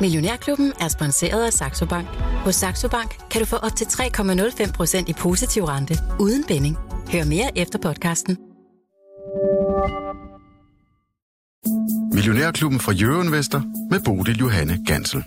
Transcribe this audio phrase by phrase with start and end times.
[0.00, 2.06] Millionærklubben er sponsoreret af Saxo Bank.
[2.44, 6.76] Hos Saxo Bank kan du få op til 3,05% i positiv rente uden binding.
[7.12, 8.38] Hør mere efter podcasten.
[12.12, 13.60] Millionærklubben fra Jørgen Vester
[13.90, 15.24] med Bodil Johanne Gansel.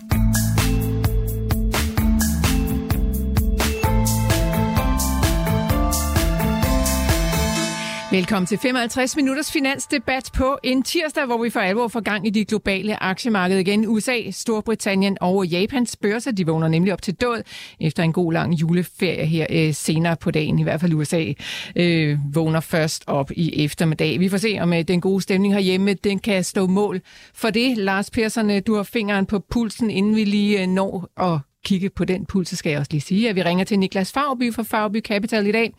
[8.14, 12.30] Velkommen til 55 minutters finansdebat på en tirsdag, hvor vi for alvor får gang i
[12.30, 13.88] de globale aktiemarkeder igen.
[13.88, 17.42] USA, Storbritannien og Japans børser, de vågner nemlig op til død
[17.80, 20.58] efter en god lang juleferie her øh, senere på dagen.
[20.58, 21.32] I hvert fald USA
[21.76, 24.20] øh, vågner først op i eftermiddag.
[24.20, 27.00] Vi får se, om øh, den gode stemning herhjemme, den kan stå mål
[27.34, 27.76] for det.
[27.76, 31.90] Lars Persson, øh, du har fingeren på pulsen, inden vi lige øh, når at kigge
[31.90, 34.54] på den puls, så skal jeg også lige sige, at vi ringer til Niklas Fagby
[34.54, 35.72] fra Fagby Capital i dag.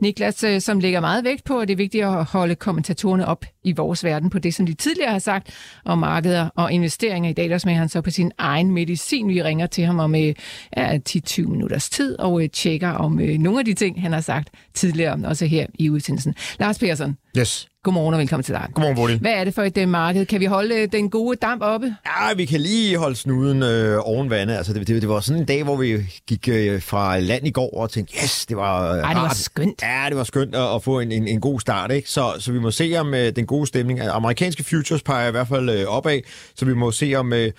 [0.00, 3.44] Niklas, øh, som lægger meget vægt på, at det er vigtigt at holde kommentatorerne op
[3.64, 5.50] i vores verden på det, som de tidligere har sagt
[5.84, 7.30] om markeder og investeringer.
[7.30, 9.28] I dag der smager han så på sin egen medicin.
[9.28, 10.34] Vi ringer til ham om øh,
[10.76, 14.48] ja, 10-20 minutters tid og øh, tjekker om nogle af de ting, han har sagt
[14.74, 16.34] tidligere, også her i udsendelsen.
[16.58, 17.16] Lars Persson.
[17.38, 17.68] Yes.
[17.84, 18.68] Godmorgen og velkommen til dig.
[18.74, 19.18] Godmorgen, Bodil.
[19.18, 20.26] Hvad er det for et uh, marked?
[20.26, 21.94] Kan vi holde den gode damp oppe?
[22.06, 24.54] Ja, vi kan lige holde snuden øh, oven vandet.
[24.54, 27.50] Altså, det, det, det var sådan en dag, hvor vi gik øh, fra land i
[27.50, 29.82] går og tænkte, yes, det var øh, Ej, det var skønt.
[29.82, 31.92] Ja, det var skønt at, at få en, en, en god start.
[31.92, 32.10] Ikke?
[32.10, 34.00] Så, så vi må se om øh, den gode stemning.
[34.00, 36.20] Amerikanske futures peger i hvert fald øh, opad,
[36.54, 37.50] så vi må se om øh,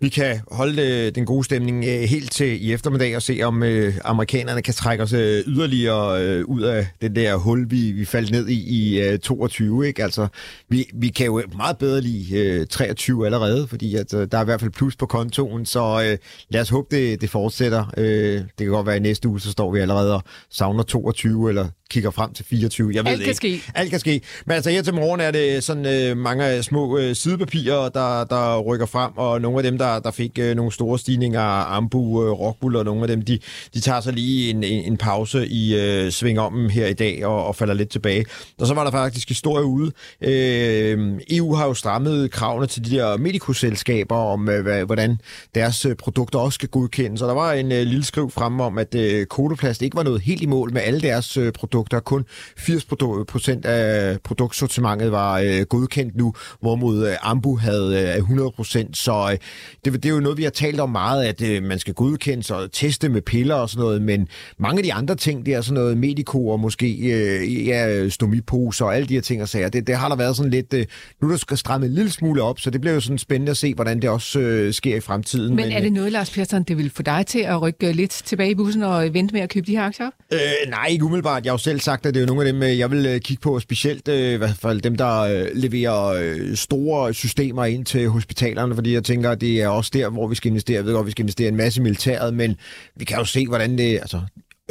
[0.00, 3.62] vi kan holde øh, den gode stemning øh, helt til i eftermiddag og se om
[3.62, 8.04] øh, amerikanerne kan trække os øh, yderligere øh, ud af den der hul, vi, vi
[8.04, 9.86] faldt ned i i øh, 22.
[9.86, 10.02] Ikke?
[10.02, 10.28] Altså,
[10.68, 14.42] vi, vi kan jo meget bedre lide øh, 23 allerede, fordi at, øh, der er
[14.42, 17.84] i hvert fald plus på kontoen, så øh, lad os håbe, det, det fortsætter.
[17.96, 20.82] Øh, det kan godt være, at i næste uge, så står vi allerede og savner
[20.82, 22.92] 22 eller kigger frem til 24.
[22.94, 23.36] Jeg ved Alt kan ikke.
[23.36, 23.72] ske.
[23.74, 24.20] Alt kan ske.
[24.46, 27.88] Men altså her til morgen er det Øh, sådan øh, mange øh, små øh, sidepapirer,
[27.88, 31.40] der, der rykker frem, og nogle af dem, der, der fik øh, nogle store stigninger
[31.76, 33.38] Ambu, øh, Rockbull, og nogle af dem, de,
[33.74, 37.26] de tager så lige en, en, en pause i øh, sving om her i dag
[37.26, 38.24] og, og falder lidt tilbage.
[38.60, 39.92] Og så var der faktisk historie ude.
[40.20, 45.18] Øh, EU har jo strammet kravene til de der medicoselskaber om, øh, hvordan
[45.54, 47.22] deres øh, produkter også skal godkendes.
[47.22, 50.20] Og der var en øh, lille skriv frem om, at øh, Kodoplast ikke var noget
[50.20, 52.00] helt i mål med alle deres øh, produkter produkter.
[52.00, 52.24] Kun
[52.56, 52.84] 80
[53.28, 58.96] procent af produktsortimentet var øh, godkendt nu, hvorimod øh, Ambu havde øh, 100 procent.
[58.96, 59.38] Så øh,
[59.84, 62.54] det, det er jo noget, vi har talt om meget, at øh, man skal godkende
[62.54, 64.28] og teste med piller og sådan noget, men
[64.58, 68.84] mange af de andre ting, det er sådan noget mediko og måske øh, ja, stomiposer
[68.84, 70.86] og alle de her ting og sager, det, det har der været sådan lidt, øh,
[71.22, 73.56] nu der skal stramme en lille smule op, så det bliver jo sådan spændende at
[73.56, 75.56] se, hvordan det også øh, sker i fremtiden.
[75.56, 78.10] Men, men er det noget, Lars Persson, det vil få dig til at rykke lidt
[78.10, 80.10] tilbage i bussen og vente med at købe de her aktier?
[80.32, 80.38] Øh,
[80.68, 81.44] nej, ikke umiddelbart.
[81.44, 83.20] Jeg har jo selv sagt, at det er nogle af dem, øh, jeg vil øh,
[83.20, 87.84] kigge på, specielt øh, i hvert fald dem, der Øh, leverer øh, store systemer ind
[87.84, 90.76] til hospitalerne, fordi jeg tænker, at det er også der, hvor vi skal investere.
[90.76, 92.56] Jeg ved godt, vi skal investere en masse i militæret, men
[92.96, 93.98] vi kan jo se, hvordan det...
[93.98, 94.20] Altså,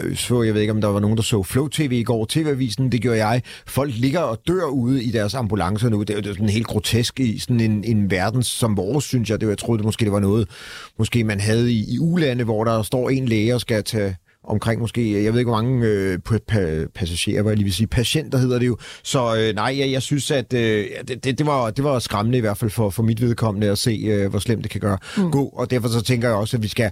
[0.03, 2.25] øh, så jeg ved ikke, om der var nogen, der så Flow TV i går,
[2.29, 3.41] TV-avisen, det gjorde jeg.
[3.67, 6.03] Folk ligger og dør ude i deres ambulancer nu.
[6.03, 9.41] Det er jo sådan helt grotesk i sådan en, en verden som vores, synes jeg.
[9.41, 10.49] Det, jeg troede det måske, det var noget,
[10.99, 14.81] måske man havde i, i ulande, hvor der står en læge og skal tage omkring
[14.81, 18.37] måske, jeg ved ikke hvor mange øh, pa- passagerer, hvad jeg lige vil sige, patienter
[18.37, 18.77] hedder det jo.
[19.03, 22.41] Så øh, nej, jeg, jeg synes, at øh, det, det, var, det var skræmmende i
[22.41, 25.31] hvert fald for, for mit vedkommende at se, øh, hvor slemt det kan gøre mm.
[25.31, 25.43] gå.
[25.45, 26.91] Og derfor så tænker jeg også, at vi skal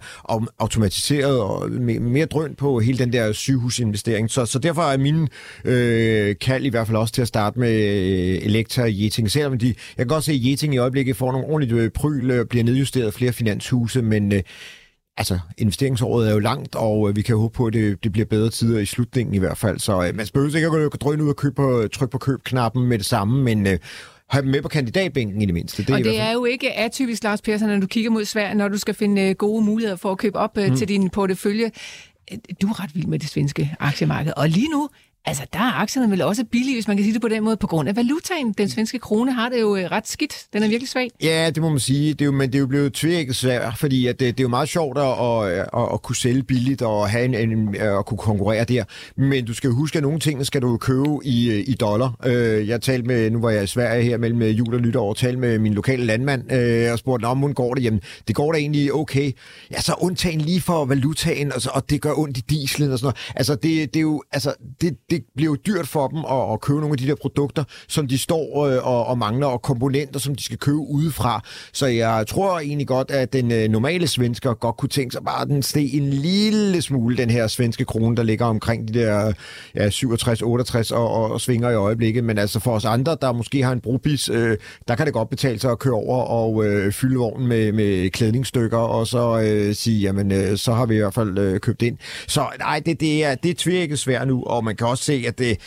[0.60, 4.30] automatiseret og mere, mere drøn på hele den der sygehusinvestering.
[4.30, 5.28] Så, så derfor er min
[5.66, 9.32] øh, kald i hvert fald også til at starte med øh, Elektra og Jeting.
[9.32, 12.32] Selvom de, jeg kan godt se, at Jeting i øjeblikket får nogle ordentlige øh, pryl,
[12.32, 14.42] øh, bliver nedjusteret flere finanshuse, men øh,
[15.20, 18.26] altså, investeringsåret er jo langt, og øh, vi kan håbe på, at det, det bliver
[18.26, 19.80] bedre tider i slutningen i hvert fald.
[19.80, 22.88] Så øh, man behøver ikke at gå drøne ud og købe på, trykke på købknappen
[22.88, 23.78] med det samme, men øh,
[24.30, 25.84] have dem med på kandidatbænken i det mindste.
[25.84, 28.56] Det og er det er jo ikke atypisk, Lars Persson, når du kigger mod Sverige,
[28.56, 30.76] når du skal finde øh, gode muligheder for at købe op mm.
[30.76, 31.72] til din portefølje.
[32.62, 34.90] Du er ret vild med det svenske aktiemarked, og lige nu
[35.30, 37.58] Altså, der er aktierne vel også billige, hvis man kan sige det på den måde,
[37.58, 38.54] på grund af valutaen.
[38.58, 40.46] Den svenske krone har det jo øh, ret skidt.
[40.54, 41.10] Den er virkelig svag.
[41.24, 42.14] Ja, det må man sige.
[42.14, 44.44] Det er jo, men det er jo blevet tvækket svært, fordi at det, det er
[44.44, 47.98] jo meget sjovt at, at, at, at kunne sælge billigt og have en, en, øh,
[48.00, 48.84] at kunne konkurrere der.
[49.16, 52.28] Men du skal huske, at nogle ting skal du købe i, i dollar.
[52.68, 55.40] Jeg talte med, nu var jeg i Sverige her mellem jul og nytår, og talte
[55.40, 56.52] med min lokale landmand
[56.92, 57.84] og spurgte, om hun går det?
[57.84, 59.32] Jamen, det går da egentlig okay.
[59.72, 63.00] Ja, så undtagen lige for valutaen, og, så, og det gør ondt i dieselen og
[63.00, 63.34] sådan noget.
[63.36, 66.54] Altså, det, det er jo, altså, det, det det bliver jo dyrt for dem at,
[66.54, 69.62] at købe nogle af de der produkter, som de står øh, og, og mangler, og
[69.62, 71.44] komponenter, som de skal købe udefra.
[71.74, 75.42] Så jeg tror egentlig godt, at den øh, normale svensker godt kunne tænke sig bare,
[75.42, 79.34] at den steg en lille smule, den her svenske krone, der ligger omkring de der
[79.76, 82.24] ja, 67, 68 og, og, og svinger i øjeblikket.
[82.24, 84.58] Men altså for os andre, der måske har en brobis, øh,
[84.88, 88.10] der kan det godt betale sig at køre over og øh, fylde vognen med, med
[88.10, 91.82] klædningsstykker, og så øh, sige, jamen, øh, så har vi i hvert fald øh, købt
[91.82, 91.98] ind.
[92.28, 95.24] Så nej, det, det er, det er tvirket svært nu, og man kan også se,
[95.28, 95.58] at det,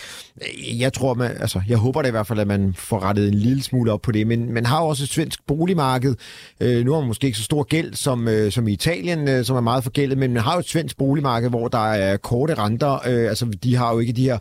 [0.79, 3.35] jeg tror, man, altså, jeg håber det i hvert fald, at man får rettet en
[3.35, 6.15] lille smule op på det, men man har også et svensk boligmarked.
[6.61, 9.45] Øh, nu har man måske ikke så stor gæld som, øh, som i Italien, øh,
[9.45, 12.55] som er meget forgældet, men man har jo et svensk boligmarked, hvor der er korte
[12.55, 12.93] renter.
[12.93, 14.39] Øh, altså, de har jo ikke de her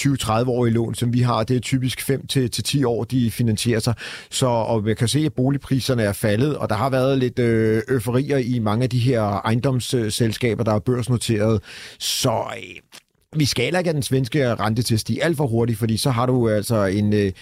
[0.00, 1.42] 20-30-årige lån, som vi har.
[1.44, 3.94] Det er typisk 5-10 år, de finansierer sig.
[4.30, 7.82] Så og man kan se, at boligpriserne er faldet, og der har været lidt øh,
[7.88, 11.62] euforier i mange af de her ejendomsselskaber, der er børsnoteret.
[11.98, 13.01] Så øh,
[13.36, 16.10] vi skal ikke have den svenske rente til at stige alt for hurtigt, fordi så
[16.10, 17.32] har du altså en, øh,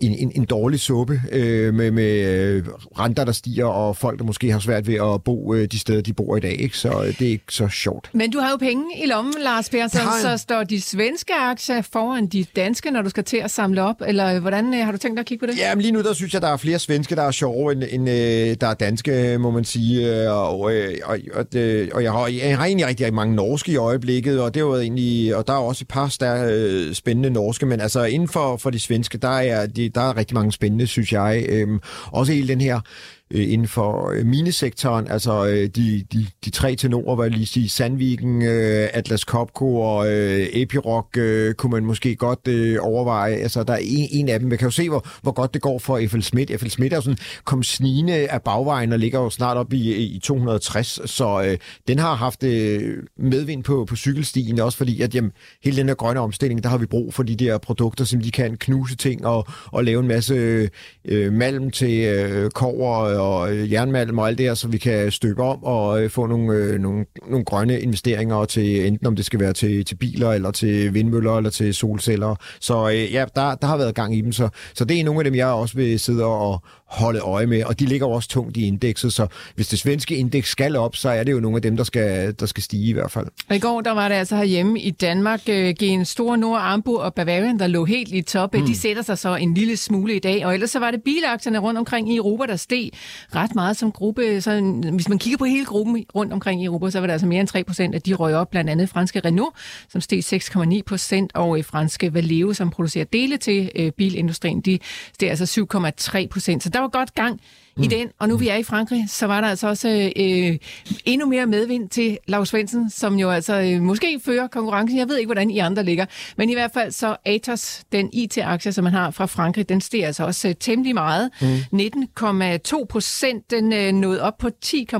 [0.00, 2.64] en, en, en dårlig suppe øh, med, med øh,
[2.98, 6.00] renter, der stiger, og folk, der måske har svært ved at bo øh, de steder,
[6.00, 6.60] de bor i dag.
[6.60, 6.78] Ikke?
[6.78, 8.10] Så øh, det er ikke så sjovt.
[8.12, 12.26] Men du har jo penge i lommen, Lars Persson, så står de svenske aktier foran
[12.26, 15.16] de danske, når du skal til at samle op, eller hvordan øh, har du tænkt
[15.16, 15.58] dig at kigge på det?
[15.58, 17.82] Ja, men lige nu der synes jeg, der er flere svenske, der er sjove, end,
[17.90, 20.30] end øh, der er danske, må man sige.
[20.30, 23.76] Og, øh, og, og, det, og jeg, har, jeg har egentlig rigtig mange norske i
[23.76, 27.30] øjeblikket, og det er jo egentlig, og der er også et par stær, øh, spændende
[27.30, 30.52] norske, men altså inden for, for de svenske, der er de der er rigtig mange
[30.52, 31.46] spændende, synes jeg.
[31.48, 32.80] Øhm, også hele den her
[33.30, 37.46] øh, inden for øh, minesektoren, altså øh, de, de, de tre tenorer, hvad jeg lige
[37.46, 43.34] sige, Sandviken, øh, Atlas Copco og øh, Epiroc, øh, kunne man måske godt øh, overveje.
[43.34, 44.48] Altså, der er en, en af dem.
[44.48, 46.60] Man kan jo se, hvor, hvor godt det går for FL Schmidt.
[46.60, 49.94] FL Schmidt er jo sådan, kom snigende af bagvejen og ligger jo snart op i,
[49.94, 55.14] i 260, så øh, den har haft øh, medvind på, på cykelstien, også fordi, at
[55.14, 55.32] jamen,
[55.64, 58.30] hele den her grønne omstilling, der har vi brug for de der produkter, som de
[58.30, 60.68] kan knuse ting og, og lave en masse øh,
[61.04, 65.10] øh malm til øh, kover og øh, jernmalm og alt det her, så vi kan
[65.10, 69.24] stykke om og øh, få nogle, øh, nogle, nogle grønne investeringer til enten om det
[69.24, 72.36] skal være til, til biler eller til vindmøller eller til solceller.
[72.60, 75.20] Så øh, ja, der, der har været gang i dem, så, så det er nogle
[75.20, 76.62] af dem, jeg også vil sidde og
[76.94, 80.48] holde øje med, og de ligger også tungt i indekset, så hvis det svenske indeks
[80.48, 82.92] skal op, så er det jo nogle af dem, der skal, der skal stige i
[82.92, 83.26] hvert fald.
[83.48, 86.98] Og i går, der var det altså herhjemme i Danmark, øh, Gen Store Nord, Ambu
[86.98, 88.54] og Bavarian, der lå helt i top.
[88.54, 88.66] Mm.
[88.66, 91.58] De sætter sig så en lille smule i dag, og ellers så var det bilaktierne
[91.58, 92.90] rundt omkring i Europa, der steg
[93.34, 94.40] ret meget som gruppe.
[94.40, 94.60] Så
[94.92, 97.40] hvis man kigger på hele gruppen rundt omkring i Europa, så var det altså mere
[97.40, 98.50] end 3 procent, at de røg op.
[98.50, 99.56] Blandt andet franske Renault,
[99.88, 104.78] som steg 6,9 procent, og øh, franske Valeo, som producerer dele til øh, bilindustrien, de
[105.14, 105.66] steg altså
[106.14, 106.62] 7,3 procent.
[106.62, 107.40] Så der var godt gang
[107.76, 107.82] mm.
[107.82, 108.08] i den.
[108.18, 110.58] Og nu vi er i Frankrig, så var der altså også øh,
[111.04, 114.98] endnu mere medvind til Lars Svendsen, som jo altså øh, måske fører konkurrencen.
[114.98, 116.06] Jeg ved ikke, hvordan I andre ligger.
[116.36, 120.06] Men i hvert fald så Atos, den IT-aktie, som man har fra Frankrig, den stiger
[120.06, 121.30] altså også øh, temmelig meget.
[121.40, 121.80] Mm.
[121.80, 124.92] 19,2 procent, den øh, nåede op på 10,74.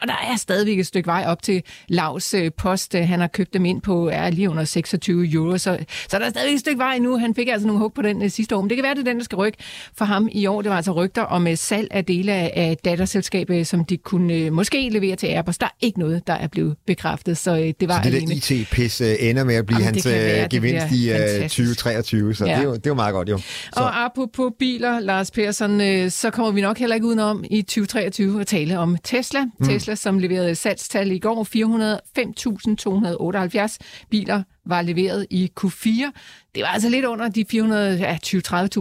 [0.00, 2.94] Og der er stadigvæk et stykke vej op til Lars øh, post.
[2.94, 5.58] Øh, han har købt dem ind på er lige under 26 euro.
[5.58, 5.78] Så,
[6.08, 7.18] så der er stadigvæk et stykke vej nu.
[7.18, 8.60] Han fik altså nogle hug på den øh, sidste år.
[8.60, 9.58] Men det kan være, det er den, der skal rykke
[9.96, 10.62] for ham i år.
[10.62, 14.52] Det var altså rygter om øh, salg af dele af datterselskabet, som de kunne øh,
[14.52, 15.58] måske levere til Airbus.
[15.58, 18.34] Der er ikke noget, der er blevet bekræftet, så øh, det var Så det der
[18.60, 22.50] IT-pis øh, ender med at blive Jamen, hans være, gevinst i uh, 2023, så ja.
[22.50, 23.38] det, er jo, det er jo meget godt jo.
[23.38, 23.44] Så.
[23.76, 28.46] Og apropos biler, Lars Persson, så kommer vi nok heller ikke udenom i 2023 at
[28.46, 29.44] tale om Tesla.
[29.44, 29.66] Mm.
[29.66, 31.44] Tesla, som leverede salgstal i går,
[33.68, 33.76] 405.278
[34.10, 35.88] biler var leveret i Q4.
[36.54, 37.44] Det var altså lidt under de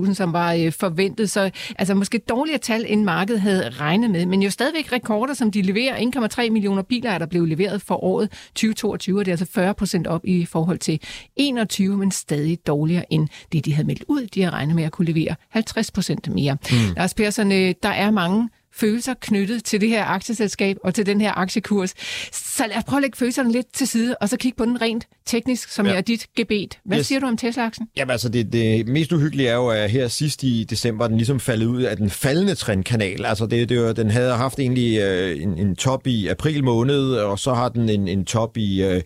[0.07, 1.49] 420-30.000, som var øh, forventet, så
[1.79, 5.61] altså måske dårligere tal, end markedet havde regnet med, men jo stadigvæk rekorder, som de
[5.61, 5.95] leverer.
[6.45, 9.73] 1,3 millioner biler er der blevet leveret for året 2022, og det er altså 40
[9.73, 10.99] procent op i forhold til
[11.35, 14.27] 21, men stadig dårligere end det, de havde meldt ud.
[14.27, 16.57] De har regnet med at kunne levere 50 procent mere.
[16.71, 16.77] Mm.
[16.97, 21.21] Lars Persson, øh, der er mange følelser knyttet til det her aktieselskab og til den
[21.21, 21.93] her aktiekurs.
[22.31, 24.81] Så lad os prøve at lægge følelserne lidt til side, og så kigge på den
[24.81, 25.93] rent teknisk, som ja.
[25.93, 26.79] er dit gebet.
[26.85, 27.07] Hvad yes.
[27.07, 27.87] siger du om Tesla-aktien?
[27.97, 31.39] Jamen altså, det, det mest uhyggelige er jo, at her sidst i december, den ligesom
[31.39, 33.25] faldet ud af den faldende trendkanal.
[33.25, 37.13] Altså, det, det var, den havde haft egentlig øh, en, en top i april måned,
[37.13, 38.83] og så har den en, en top i...
[38.83, 39.01] Øh,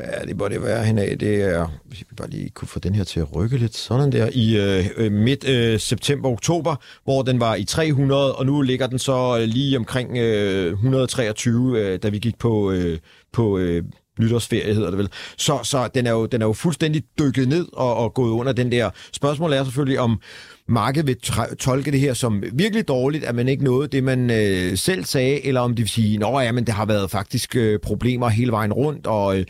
[0.00, 1.16] Ja, det burde det være henad.
[1.16, 4.12] Det er, hvis vi bare lige kunne få den her til at rykke lidt, sådan
[4.12, 8.86] der, i øh, øh midt øh, september-oktober, hvor den var i 300, og nu ligger
[8.86, 12.98] den så øh, lige omkring øh, 123, øh, da vi gik på, øh,
[13.32, 13.84] på øh,
[14.20, 15.08] nytårsferie, hedder det vel.
[15.36, 18.52] Så, så den, er jo, den er jo fuldstændig dykket ned og, og gået under
[18.52, 18.90] den der.
[19.12, 20.20] Spørgsmålet er selvfølgelig, om
[20.68, 21.16] markedet vil
[21.58, 25.46] tolke det her som virkelig dårligt, at man ikke nåede det, man øh, selv sagde,
[25.46, 29.06] eller om de vil sige, at det har været faktisk øh, problemer hele vejen rundt,
[29.06, 29.44] og øh,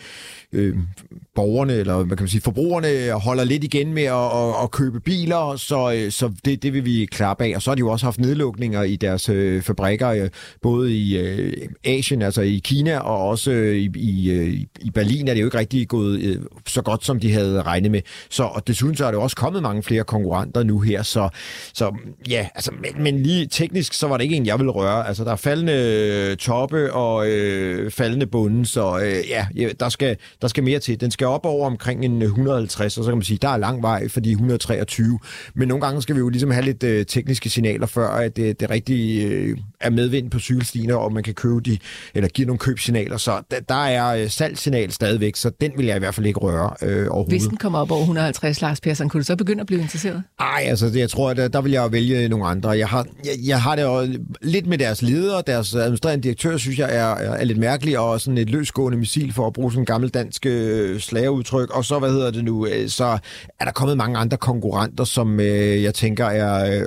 [0.52, 0.76] øh,
[1.34, 5.00] borgerne, eller hvad kan man sige, forbrugerne holder lidt igen med at, at, at købe
[5.00, 7.52] biler, så, øh, så det, det vil vi klappe af.
[7.56, 10.28] Og så har de jo også haft nedlukninger i deres øh, fabrikker, øh,
[10.62, 15.28] både i øh, Asien, altså i Kina, og også øh, i, i, øh, i Berlin
[15.28, 18.00] er det jo ikke rigtig gået øh, så godt, som de havde regnet med.
[18.30, 21.28] Så, og desuden så er det også kommet mange flere konkurrenter nu her, så,
[21.74, 21.94] så
[22.28, 25.08] ja, altså, men, men lige teknisk, så var det ikke en, jeg ville røre.
[25.08, 25.72] Altså, der er faldende
[26.30, 29.46] øh, toppe og øh, faldende bunden, så øh, ja,
[29.80, 31.00] der skal, der skal mere til.
[31.00, 33.82] Den skal op over omkring en 150, og så kan man sige, der er lang
[33.82, 35.18] vej for de 123.
[35.54, 38.60] Men nogle gange skal vi jo ligesom have lidt øh, tekniske signaler, før at det,
[38.60, 41.78] det rigtig øh, er medvind på cykelstiene, og man kan købe de,
[42.14, 43.16] eller give nogle købsignaler.
[43.16, 46.40] Så der, der er øh, salgssignal stadigvæk, så den vil jeg i hvert fald ikke
[46.40, 47.32] røre øh, overhovedet.
[47.32, 50.22] Hvis den kommer op over 150, Lars Persson, kunne du så begynde at blive interesseret?
[50.40, 52.70] Nej, altså det, jeg tror, at der, der vil jeg vælge nogle andre.
[52.70, 54.08] Jeg har, jeg, jeg har det jo
[54.42, 58.38] lidt med deres ledere, deres administrerende direktør, synes jeg er, er lidt mærkelig, og sådan
[58.38, 62.10] et løsgående missil for at bruge sådan en gammel dansk øh, slageudtryk, Og så, hvad
[62.10, 63.18] hedder det nu, øh, så
[63.60, 66.86] er der kommet mange andre konkurrenter, som øh, jeg tænker er øh,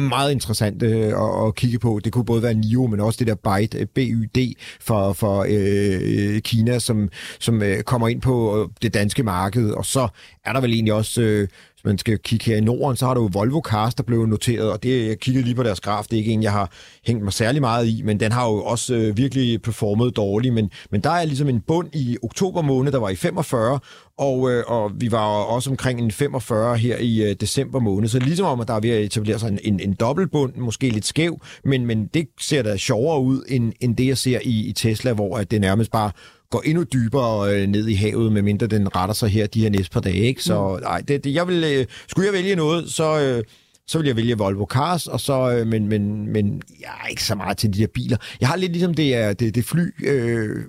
[0.00, 2.00] meget interessant øh, at, at kigge på.
[2.04, 6.40] Det kunne både være NIO, men også det der Byte, øh, BYD for, for øh,
[6.40, 7.08] Kina, som,
[7.40, 9.70] som øh, kommer ind på det danske marked.
[9.70, 10.08] Og så
[10.44, 11.22] er der vel egentlig også...
[11.22, 11.48] Øh,
[11.82, 14.72] hvis man skal kigge her i Norden, så har du Volvo Cars, der blev noteret,
[14.72, 16.70] og det, jeg kiggede lige på deres graf, det er ikke en, jeg har
[17.06, 20.70] hængt mig særlig meget i, men den har jo også øh, virkelig performet dårligt, men,
[20.90, 23.78] men der er ligesom en bund i oktober måned, der var i 45,
[24.18, 28.18] og, øh, og vi var også omkring en 45 her i øh, december måned, så
[28.18, 31.06] ligesom om, at der er ved at etablere sig en, en, en dobbeltbund, måske lidt
[31.06, 34.72] skæv, men, men det ser da sjovere ud, end, end det, jeg ser i, i
[34.72, 36.10] Tesla, hvor at det nærmest bare
[36.52, 39.90] går endnu dybere øh, ned i havet, medmindre den retter sig her de her næste
[39.90, 40.16] par dage.
[40.16, 40.42] Ikke?
[40.42, 40.82] Så mm.
[40.82, 43.44] nej, det, det, jeg vil, øh, skulle jeg vælge noget, så, øh,
[43.92, 47.24] så vil jeg vælge Volvo Cars, og så, øh, men, men, men jeg er ikke
[47.24, 48.16] så meget til de der biler.
[48.40, 50.64] Jeg har lidt ligesom det er det, det fly, øh,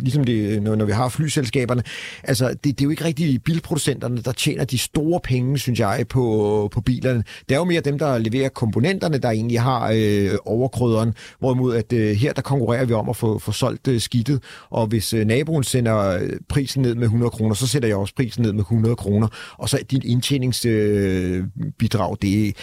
[0.00, 1.82] ligesom det, øh, når, når vi har flyselskaberne.
[2.24, 6.04] Altså, det, det er jo ikke rigtig bilproducenterne, der tjener de store penge, synes jeg,
[6.08, 7.24] på, på bilerne.
[7.48, 11.14] Det er jo mere dem, der leverer komponenterne, der egentlig har øh, overkrøderen.
[11.38, 14.42] Hvorimod, at øh, her, der konkurrerer vi om at få, få solgt øh, skidtet.
[14.70, 18.14] Og hvis øh, naboen sender øh, prisen ned med 100 kroner, så sætter jeg også
[18.14, 19.28] prisen ned med 100 kroner.
[19.58, 22.56] Og så din indtjeningsbidrag, øh, det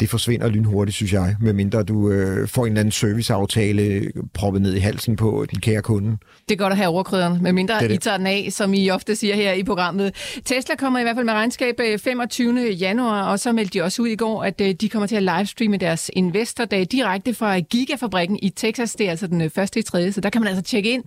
[0.00, 4.74] det forsvinder lynhurtigt, synes jeg, medmindre du øh, får en eller anden serviceaftale proppet ned
[4.74, 6.16] i halsen på den kære kunde.
[6.48, 7.94] Det er godt at have overkryderen, medmindre det det.
[7.94, 10.14] I tager den af, som I ofte siger her i programmet.
[10.44, 12.60] Tesla kommer i hvert fald med regnskab 25.
[12.60, 15.16] Øh, januar, og så meldte de også ud i går, at øh, de kommer til
[15.16, 18.92] at livestreame deres investordag direkte fra Gigafabrikken i Texas.
[18.94, 21.04] Det er altså den øh, første i tredje, så der kan man altså tjekke ind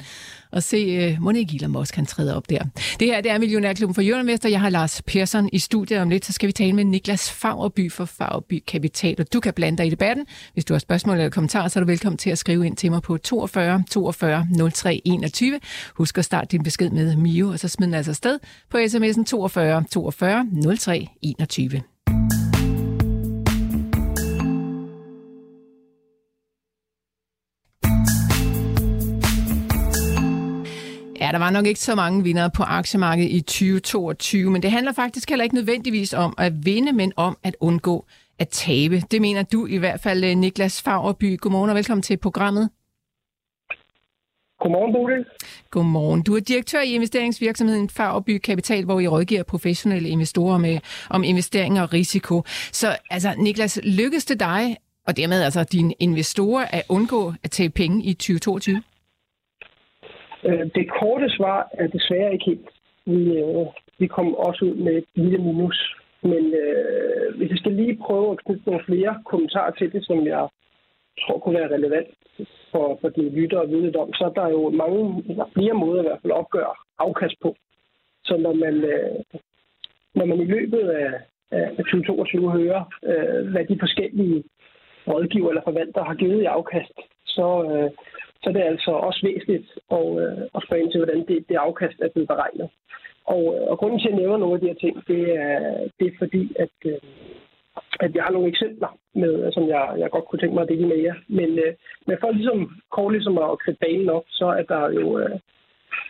[0.56, 2.64] og se, uh, Monique Elon Musk kan træde op der.
[3.00, 4.50] Det her det er Millionærklubben for Jørgenvester.
[4.50, 7.92] Jeg har Lars Persson i studiet om lidt, så skal vi tale med Niklas Fagerby
[7.92, 8.85] for Fagerby Kapital.
[9.20, 10.26] Og du kan blande dig i debatten.
[10.54, 12.92] Hvis du har spørgsmål eller kommentarer, så er du velkommen til at skrive ind til
[12.92, 15.60] mig på 42 42 03 21.
[15.96, 18.40] Husk at starte din besked med Mio, og så smid den altså sted
[18.70, 21.82] på sms'en 42 42 03 21.
[31.26, 34.94] Ja, der var nok ikke så mange vinder på aktiemarkedet i 2022, men det handler
[34.94, 38.06] faktisk heller ikke nødvendigvis om at vinde, men om at undgå
[38.40, 38.96] at tabe.
[39.12, 41.38] Det mener du i hvert fald, eh, Niklas Fagerby.
[41.38, 42.70] Godmorgen og velkommen til programmet.
[44.60, 45.26] Godmorgen, Bodil.
[45.72, 46.22] Godmorgen.
[46.24, 51.82] Du er direktør i investeringsvirksomheden Fagerby Kapital, hvor I rådgiver professionelle investorer med, om investeringer
[51.82, 52.42] og risiko.
[52.72, 54.78] Så altså, Niklas, lykkedes det dig,
[55.08, 58.84] og dermed altså dine investorer, at undgå at tage penge i 2022?
[60.46, 62.70] Øh, det korte svar er desværre ikke helt.
[63.06, 63.66] Vi, øh,
[64.00, 65.96] vi kom også ud med et lille minus.
[66.32, 70.28] Men øh, hvis jeg skal lige prøve at knytte nogle flere kommentarer til det, som
[70.28, 70.48] jeg
[71.22, 72.08] tror kunne være relevant
[72.72, 76.02] for, for de lytter og vide om, så er der jo mange, der flere måder
[76.02, 77.56] i hvert fald at opgøre afkast på.
[78.26, 79.40] Så når man, øh,
[80.16, 81.12] når man i løbet af,
[81.52, 84.44] af 2022 hører, øh, hvad de forskellige
[85.08, 87.90] rådgiver eller forvaltere har givet i afkast, så, øh,
[88.44, 91.56] så det er altså også væsentligt at, øh, at spørge ind til, hvordan det, det
[91.56, 92.70] afkast er blevet beregnet.
[93.34, 95.60] Og, øh, og grunden til, at jeg nævner nogle af de her ting, det er,
[96.00, 97.00] det er fordi, at, øh,
[98.00, 100.70] at jeg har nogle eksempler, med, øh, som jeg, jeg godt kunne tænke mig at
[100.70, 101.16] dele med jer.
[101.28, 101.74] Men, øh,
[102.08, 102.60] men for ligesom
[102.92, 105.30] kort ligesom at kridte banen op, så er der jo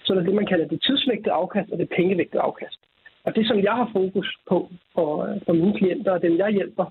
[0.03, 2.79] så er der det, man kalder det tidsvægtede afkast og det pengevægtede afkast.
[3.25, 6.86] Og det, som jeg har fokus på for, for mine klienter og dem, jeg hjælper,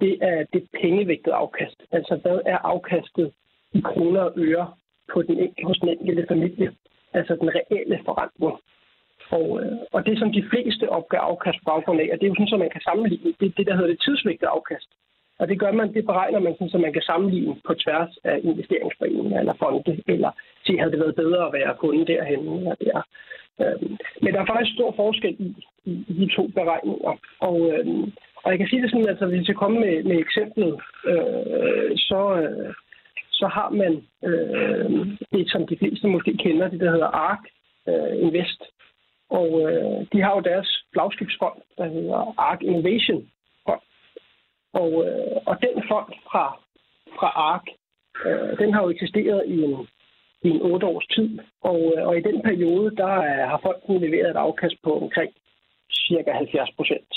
[0.00, 1.82] det er det pengevægtede afkast.
[1.92, 3.32] Altså, hvad er afkastet
[3.72, 4.72] i kroner og øre
[5.12, 6.72] på den enkelte, hos den enkelte familie.
[7.12, 8.56] Altså den reelle forretning.
[9.36, 12.30] Og, øh, og det, som de fleste opgør afkast på baggrund af, og det er
[12.30, 14.90] jo sådan, at man kan sammenligne, det er det, der hedder det tidsvægtede afkast.
[15.40, 18.40] Og det gør man, det beregner man sådan, så man kan sammenligne på tværs af
[18.42, 20.30] investeringsforeninger eller fonde, eller
[20.66, 23.02] se, havde det været bedre at være kunde derhen eller der.
[23.62, 25.48] Øhm, men der er faktisk stor forskel i,
[25.84, 27.14] i, i de to beregninger.
[27.48, 28.12] Og, øhm,
[28.44, 30.80] og jeg kan sige det sådan, at altså, hvis jeg skal komme med, med eksemplet,
[31.12, 32.74] øh, så, øh,
[33.30, 33.92] så har man
[34.28, 34.90] øh,
[35.32, 37.44] det, som de fleste måske kender, det der hedder ARK
[37.88, 38.62] øh, Invest.
[39.30, 43.28] Og øh, de har jo deres flagskibsfond, der hedder ARK Innovation
[43.66, 43.80] Fond.
[44.72, 46.44] Og, øh, og den fond fra,
[47.18, 47.66] fra ARK,
[48.26, 49.88] øh, den har jo eksisteret i en,
[50.42, 51.38] i en otte års tid.
[51.62, 55.32] Og, øh, og i den periode, der øh, har fonden leveret et afkast på omkring
[55.90, 57.12] cirka 70 procent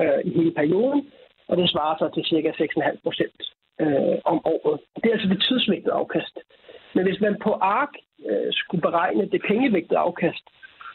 [0.00, 1.10] øh, i hele perioden.
[1.48, 3.40] Og det svarer så til cirka 6,5 procent
[3.80, 4.80] øh, om året.
[4.96, 6.38] Det er altså det tidsvægtede afkast.
[6.94, 7.94] Men hvis man på ARK
[8.28, 10.44] øh, skulle beregne det pengevægtede afkast,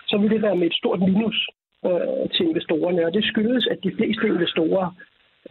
[0.08, 1.50] så vil det være med et stort minus
[1.86, 3.06] øh, til investorerne.
[3.06, 4.88] Og det skyldes, at de fleste investorer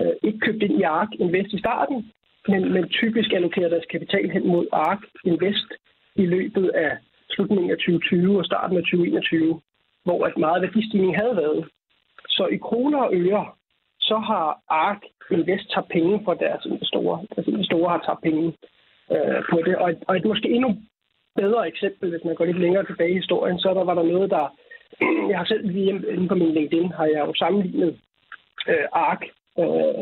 [0.00, 2.12] øh, ikke købte ind i ARK Invest i starten,
[2.48, 5.70] men, men typisk allokerer deres kapital hen mod ARK Invest
[6.16, 6.92] i løbet af
[7.30, 9.60] slutningen af 2020 og starten af 2021,
[10.04, 11.68] hvor at meget værdistigning havde været.
[12.28, 13.46] Så i kroner og øre,
[14.00, 17.18] så har ARK Invest taget penge fra deres investorer.
[17.34, 18.46] Deres investorer har taget penge
[19.12, 19.76] øh, på det.
[19.76, 20.70] Og et, og et måske endnu
[21.42, 24.30] bedre eksempel, hvis man går lidt længere tilbage i historien, så der var der noget,
[24.30, 24.44] der...
[25.30, 27.98] Jeg har selv lige inde på min LinkedIn, har jeg jo sammenlignet
[28.68, 29.22] øh, ARK
[29.62, 30.00] øh,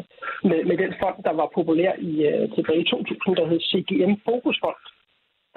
[0.51, 4.15] med, med den fond, der var populær i øh, tilbage i 2000, der hed CGM
[4.25, 4.83] Fokusfond.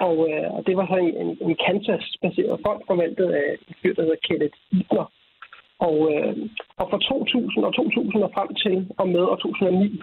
[0.06, 3.94] Og, øh, og det var så en, en, en Kansas-baseret fond, forvaltet af en fyr,
[3.94, 5.06] der hedder Kenneth Ibner.
[5.88, 6.36] Og, øh,
[6.80, 10.02] og fra 2000 og 2000 og frem til og med år 2009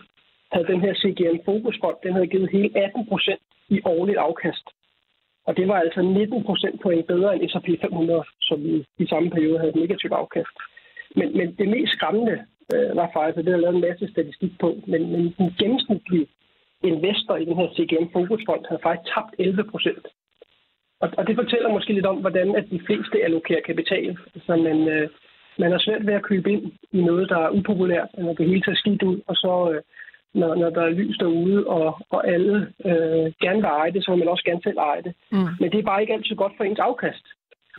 [0.51, 4.65] havde den her CGM Fokusfond, den havde givet hele 18 procent i årligt afkast.
[5.47, 9.29] Og det var altså 19 procent point bedre end S&P 500, som i, i samme
[9.29, 10.55] periode havde et negativt afkast.
[11.15, 12.35] Men, men det mest skræmmende
[12.73, 16.27] øh, var faktisk, at det har lavet en masse statistik på, men, men den gennemsnitlige
[16.83, 20.05] investor i den her CGM Fokusfond havde faktisk tabt 11 procent.
[21.01, 24.17] Og, og det fortæller måske lidt om, hvordan at de fleste allokerer kapital.
[24.45, 25.09] Så man, øh,
[25.57, 28.61] man har svært ved at købe ind i noget, der er upopulært, eller det hele
[28.61, 29.81] tager skidt ud, og så øh,
[30.39, 32.55] når, når der er lys derude, og, og alle
[32.89, 35.13] øh, gerne vil eje det, så vil man også gerne selv eje det.
[35.31, 35.49] Mm.
[35.59, 37.25] Men det er bare ikke altid godt for ens afkast.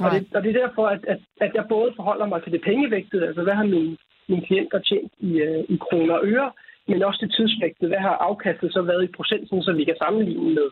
[0.04, 2.62] Og det, og det er derfor, at, at, at jeg både forholder mig til det
[2.62, 3.96] pengevægtede, altså hvad har min,
[4.28, 6.50] min klienter tjent i, øh, i kroner og øre,
[6.88, 10.54] men også det tidsvægtede, hvad har afkastet så været i procenten, så vi kan sammenligne
[10.54, 10.68] med,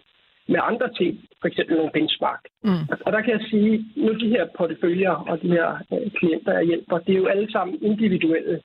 [0.49, 2.43] med andre ting, for eksempel nogle benchmark.
[2.62, 2.85] Mm.
[3.07, 6.64] Og der kan jeg sige, nu de her porteføljer og de her øh, klienter, jeg
[6.64, 8.61] hjælper, det er jo alle sammen individuelle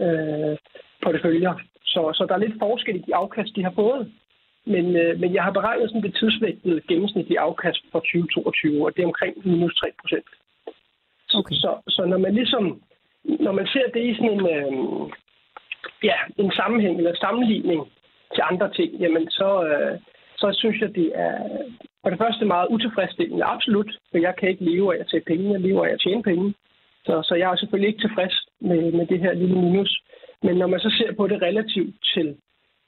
[0.00, 0.56] øh,
[1.02, 1.54] porteføljer.
[1.92, 4.12] Så, så der er lidt forskel i de afkast, de har fået.
[4.66, 9.02] Men, øh, men jeg har beregnet sådan det tidsvægtede gennemsnitlige afkast for 2022, og det
[9.02, 10.28] er omkring minus 3 procent.
[11.34, 11.54] Okay.
[11.54, 12.82] Så, så når man ligesom
[13.24, 14.72] når man ser det i sådan en, øh,
[16.02, 17.82] ja, en sammenhæng eller sammenligning
[18.34, 19.98] til andre ting, jamen så, øh,
[20.36, 21.38] så synes jeg, det er
[22.02, 25.52] for det første meget utilfredsstillende, absolut, for jeg kan ikke leve af at tage penge,
[25.52, 26.54] jeg lever af at tjene penge.
[27.06, 30.02] Så, så jeg er selvfølgelig ikke tilfreds med, med det her lille minus.
[30.42, 32.36] Men når man så ser på det relativt til,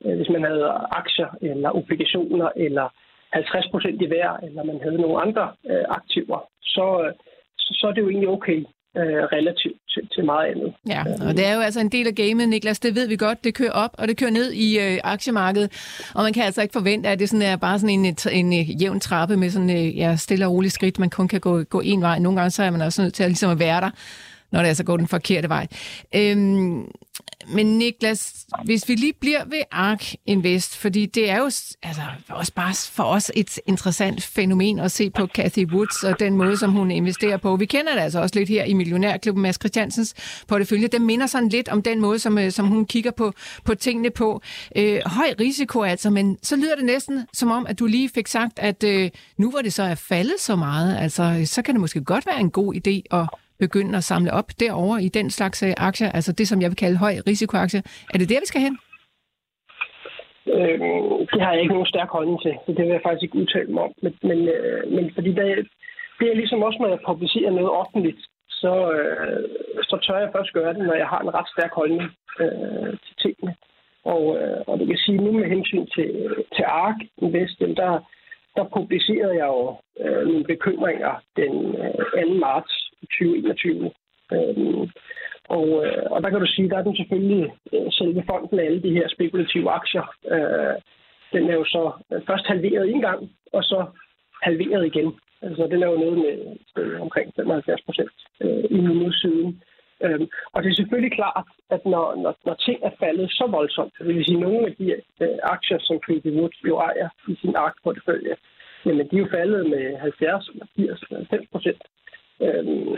[0.04, 0.64] øh, hvis man havde
[1.00, 2.86] aktier eller obligationer eller
[3.32, 7.12] 50 procent i hver, eller man havde nogle andre øh, aktiver, så,
[7.58, 8.58] så, så er det jo egentlig okay
[8.98, 10.74] øh, relativt til, til meget andet.
[10.88, 12.80] Ja, og det er jo altså en del af gamet, Niklas.
[12.80, 13.44] Det ved vi godt.
[13.44, 15.68] Det kører op, og det kører ned i øh, aktiemarkedet.
[16.14, 18.66] Og man kan altså ikke forvente, at det sådan er bare sådan en, en, en
[18.80, 20.98] jævn trappe med sådan øh, ja, stille og roligt skridt.
[20.98, 22.18] Man kun kan gå, gå en vej.
[22.18, 23.90] Nogle gange så er man også nødt til at, ligesom at være der
[24.54, 25.66] når det altså går den forkerte vej.
[26.14, 26.90] Øhm,
[27.48, 31.44] men Niklas, hvis vi lige bliver ved ARK Invest, fordi det er jo
[31.82, 36.36] altså, også bare for os et interessant fænomen at se på Cathy Woods og den
[36.36, 37.56] måde, som hun investerer på.
[37.56, 40.14] Vi kender det altså også lidt her i Millionærklubben Mads Christiansens
[40.48, 40.86] portefølje.
[40.86, 43.32] Den minder sådan lidt om den måde, som, øh, som hun kigger på,
[43.64, 44.40] på tingene på.
[44.76, 48.26] Øh, høj risiko altså, men så lyder det næsten som om, at du lige fik
[48.26, 51.80] sagt, at øh, nu hvor det så er faldet så meget, altså, så kan det
[51.80, 55.62] måske godt være en god idé at begynde at samle op derover i den slags
[55.62, 57.82] øh, aktier, altså det, som jeg vil kalde høj risikoaktier.
[58.14, 58.78] Er det der, vi skal hen?
[60.46, 60.78] Øh,
[61.32, 63.70] det har jeg ikke nogen stærk holdning til, så det vil jeg faktisk ikke udtale
[63.72, 63.92] mig om.
[64.02, 65.68] Men, men, øh, men fordi det,
[66.18, 69.48] det er ligesom også, når jeg publicerer noget offentligt, så, øh,
[69.82, 72.02] så tør jeg først gøre det, når jeg har en ret stærk holdning
[72.40, 73.54] øh, til tingene.
[74.04, 76.10] Og, øh, og det kan sige, nu med hensyn til,
[76.54, 77.92] til ARK Invest, der,
[78.56, 82.34] der publicerede jeg jo øh, mine bekymringer den øh, 2.
[82.46, 82.74] marts
[83.06, 83.90] 2021.
[84.32, 84.90] Øhm,
[85.48, 88.64] og, øh, og der kan du sige, der er den selvfølgelig øh, selve fonden af
[88.64, 90.06] alle de her spekulative aktier.
[90.34, 90.74] Øh,
[91.32, 93.86] den er jo så øh, først halveret en gang, og så
[94.42, 95.14] halveret igen
[95.46, 96.36] Altså, den er jo nede med
[96.78, 99.62] øh, omkring 75 procent øh, i minussiden.
[100.04, 103.92] Øhm, og det er selvfølgelig klart, at når, når, når ting er faldet så voldsomt,
[103.98, 104.86] det vil sige, at nogle af de
[105.20, 108.36] øh, aktier, som Creepy Woods jo ejer i sin aktportefølje,
[108.86, 111.82] jamen de er jo faldet med 70, 80, 90 procent.
[112.40, 112.96] Øhm,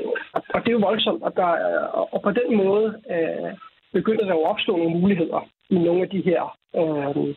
[0.54, 1.48] og, det er jo voldsomt, og, der,
[2.14, 3.52] og, på den måde øh,
[3.92, 6.42] begynder der jo at opstå nogle muligheder i nogle af de her
[6.80, 7.34] øh,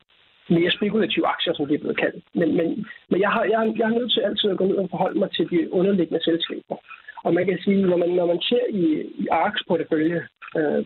[0.55, 2.23] mere spekulative aktier, som det er blevet kaldt.
[2.33, 2.67] Men, men,
[3.09, 5.31] men jeg, har, jeg, jeg er nødt til altid at gå ned og forholde mig
[5.31, 6.77] til de underliggende selskaber.
[7.23, 8.83] Og man kan sige, når man, når man ser i,
[9.23, 10.21] i ARKs portefølje,
[10.57, 10.83] øh,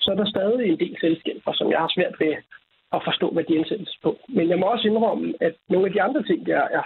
[0.00, 2.34] så er der stadig en del selskaber, som jeg har svært ved
[2.92, 4.18] at forstå, hvad de indsættes på.
[4.28, 6.84] Men jeg må også indrømme, at nogle af de andre ting, der er,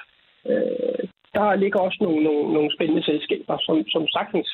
[0.50, 4.48] øh, der ligger også nogle, nogle, nogle spændende selskaber, som, som sagtens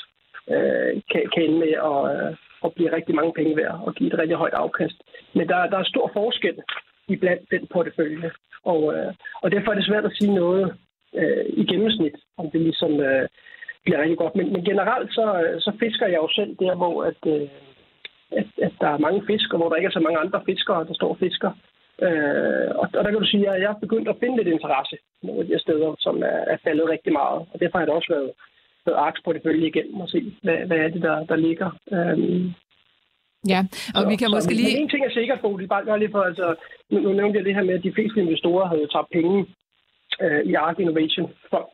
[0.55, 4.13] øh, kan, kan ende med at, øh, at blive rigtig mange penge værd og give
[4.13, 4.99] et rigtig højt afkast.
[5.35, 6.57] Men der, der er stor forskel
[7.09, 8.31] i blandt den portefølje.
[8.65, 9.13] Og, øh,
[9.43, 10.77] og derfor er det svært at sige noget
[11.15, 13.29] øh, i gennemsnit, om det ligesom øh,
[13.85, 14.37] bliver rigtig godt.
[14.37, 17.49] Men, men generelt så, øh, så fisker jeg jo selv der, hvor at, øh,
[18.41, 20.87] at, at der er mange fisk, og hvor der ikke er så mange andre fiskere,
[20.89, 21.51] der står og fisker.
[22.03, 24.97] Øh, og, og der kan du sige, at jeg har begyndt at finde lidt interesse
[25.23, 27.41] nogle af de her steder, som er, er faldet rigtig meget.
[27.53, 28.31] Og derfor har det også været,
[28.87, 31.69] været aks på det følge igennem og se, hvad, hvad er det, der, der ligger.
[31.93, 32.19] Øh,
[33.53, 33.61] Ja,
[33.97, 34.75] og så, vi kan så, måske lige...
[34.75, 36.55] Men en ting er sikkert, Bodil, bare gør lige for, altså,
[36.91, 39.47] nu, nu nævnte jeg det her med, at de fleste investorer havde taget penge
[40.25, 41.73] øh, i ARK Innovation Fond.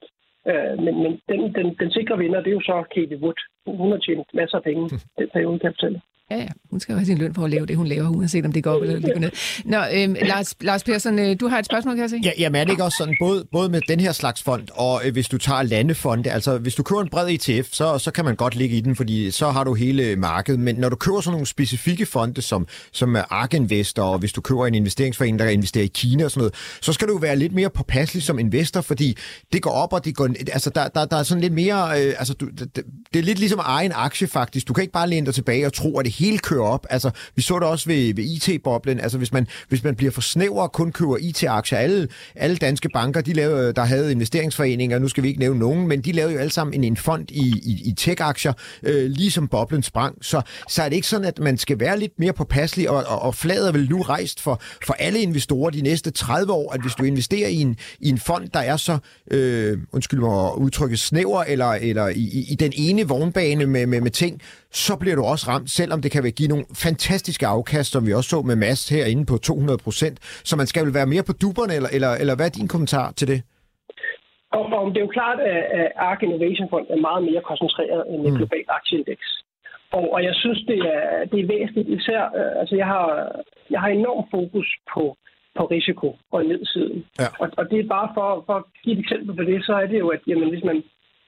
[0.51, 3.41] Øh, men men den, den, den sikre vinder, det er jo så Katie Wood.
[3.67, 4.83] Hun har tjent masser af penge
[5.19, 6.01] den periode, kan jeg fortælle.
[6.33, 6.49] Ja, ja.
[6.71, 8.65] Hun skal jo have sin løn for at lave det, hun laver, uanset om det
[8.65, 9.31] går op eller det går ned.
[9.65, 12.21] Nå, øhm, Lars, Lars Persson, øh, du har et spørgsmål, kan jeg se?
[12.25, 15.01] Ja, jamen er det ikke også sådan, både, både med den her slags fond, og
[15.05, 18.25] øh, hvis du tager landefonde, altså hvis du køber en bred ETF, så, så kan
[18.25, 21.21] man godt ligge i den, fordi så har du hele markedet, men når du køber
[21.21, 25.39] sådan nogle specifikke fonde, som, som er ARK Investor, og hvis du køber en investeringsforening,
[25.39, 28.39] der investerer i Kina og sådan noget, så skal du være lidt mere påpasselig som
[28.39, 29.17] investor, fordi
[29.53, 32.15] det går op, og det går, altså der, der, der er sådan lidt mere, øh,
[32.19, 32.77] altså du, det,
[33.13, 34.69] det er lidt ligesom at eje en aktie faktisk.
[34.69, 36.87] Du kan ikke bare læne dig tilbage og tro, at det hele kører op.
[36.91, 39.01] Altså, vi så det også ved, ved IT-boblen.
[39.01, 42.89] Altså, hvis man, hvis man bliver for snæver og kun køber IT-aktier, alle, alle danske
[42.95, 46.33] banker, de lavede, der havde investeringsforeninger, nu skal vi ikke nævne nogen, men de lavede
[46.33, 50.25] jo alle sammen en, en fond i, i, i tech-aktier, øh, ligesom boblen sprang.
[50.25, 53.23] Så, så er det ikke sådan, at man skal være lidt mere påpasselig, og, og,
[53.23, 56.81] og fladet er vel nu rejst for, for alle investorer de næste 30 år, at
[56.81, 58.99] hvis du investerer i en, i en fond, der er så,
[59.31, 63.42] øh, undskyld mig udtrykke, snæver, eller, eller i, i, i den ene vognbane
[63.75, 64.35] med, med, med ting,
[64.85, 68.31] så bliver du også ramt, selvom det kan give nogle fantastiske afkast, som vi også
[68.35, 70.17] så med Mast herinde på 200 procent.
[70.49, 73.09] Så man skal vel være mere på duberne, eller, eller, eller hvad er din kommentar
[73.19, 73.41] til det?
[74.57, 78.21] Og, og det er jo klart, at ARK Innovation Fund er meget mere koncentreret end
[78.27, 78.39] et mm.
[78.39, 79.29] globalt aktieindeks.
[79.97, 81.89] Og, og jeg synes, det er, det er væsentligt.
[81.89, 83.07] Især, øh, altså jeg har,
[83.71, 85.17] jeg har enorm fokus på,
[85.57, 87.05] på risiko og nedsiden.
[87.21, 87.29] Ja.
[87.41, 89.87] Og, og det er bare for, for at give et eksempel på det, så er
[89.87, 90.83] det jo, at jamen, hvis man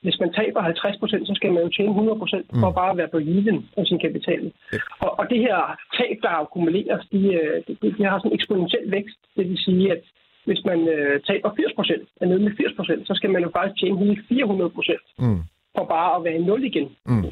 [0.05, 2.79] hvis man taber 50 procent, så skal man jo tjene 100 procent for mm.
[2.81, 4.43] bare at være på even af sin kapital.
[4.75, 4.83] Yep.
[5.05, 5.59] Og, og det her
[5.99, 9.19] tab, der akkumuleres, de, øh, de, de har sådan en eksponentiel vækst.
[9.37, 10.03] Det vil sige, at
[10.49, 13.51] hvis man øh, taber 80 procent, er nede med 80 procent, så skal man jo
[13.57, 15.05] faktisk tjene hele 400 procent.
[15.19, 15.43] Mm
[15.77, 16.88] for bare at være i nul igen.
[17.07, 17.25] Mm.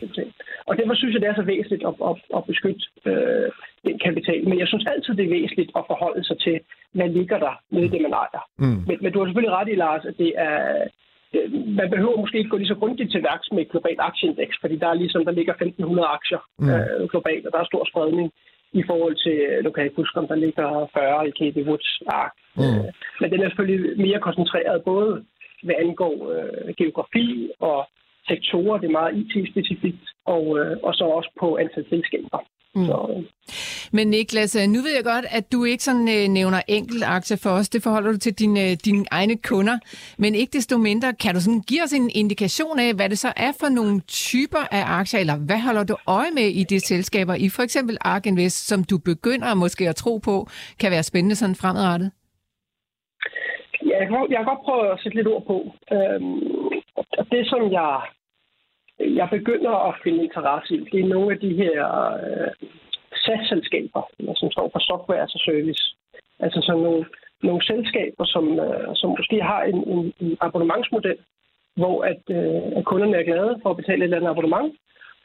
[0.69, 3.49] Og derfor synes jeg, det er så væsentligt at, at, at beskytte øh,
[3.87, 4.49] den kapital.
[4.49, 6.57] Men jeg synes altid, det er væsentligt at forholde sig til,
[6.97, 8.43] hvad ligger der nede i det, man ejer.
[8.59, 8.81] Mm.
[8.89, 10.59] Men, men du har selvfølgelig ret i, Lars, at det er,
[11.81, 14.77] man behøver måske ikke gå lige så grundigt til værks med et globalt aktieindeks, fordi
[14.77, 16.71] der er ligesom, der ligger 1500 aktier mm.
[16.71, 18.33] øh, globalt, og der er stor spredning
[18.81, 21.91] i forhold til, nu kan jeg ikke huske, om der ligger 40 i KB Woods
[22.07, 22.33] ark.
[22.57, 22.63] Mm.
[22.63, 22.91] Øh,
[23.21, 25.25] men den er selvfølgelig mere koncentreret både
[25.63, 27.79] hvad angår øh, geografi og
[28.29, 32.39] sektorer, det er meget IT-specifikt, og, øh, og så også på antal selskaber.
[32.75, 32.87] Mm.
[32.87, 33.25] Så, øh.
[33.93, 37.37] Men Niklas, øh, nu ved jeg godt, at du ikke sådan øh, nævner enkelt aktier
[37.43, 37.69] for os.
[37.69, 39.79] Det forholder du til dine, dine egne kunder.
[40.19, 43.33] Men ikke desto mindre, kan du sådan give os en indikation af, hvad det så
[43.37, 47.35] er for nogle typer af aktier, eller hvad holder du øje med i de selskaber,
[47.35, 50.47] i for eksempel Ark Invest, som du begynder måske at tro på,
[50.81, 52.11] kan være spændende sådan fremadrettet?
[53.89, 55.59] Ja, jeg kan, jeg kan godt prøve at sætte lidt ord på.
[55.95, 56.39] Øhm,
[57.19, 58.01] og det, som jeg
[59.21, 61.79] jeg begynder at finde interesse i, det er nogle af de her
[62.25, 62.69] øh,
[63.25, 64.03] SAS-selskaber,
[64.35, 65.83] som står for Software as a Service.
[66.41, 67.05] Altså sådan nogle,
[67.43, 71.19] nogle selskaber, som, øh, som måske har en, en, en abonnementsmodel,
[71.77, 74.75] hvor at, øh, at kunderne er glade for at betale et eller andet abonnement,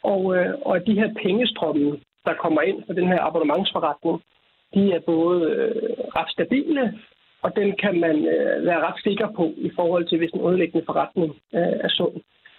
[0.03, 4.21] og, øh, og at de her pengestrømme, der kommer ind på den her abonnementsforretning,
[4.73, 6.99] de er både øh, ret stabile,
[7.41, 10.85] og den kan man øh, være ret sikker på i forhold til, hvis en underliggende
[10.85, 12.15] forretning øh, er sund.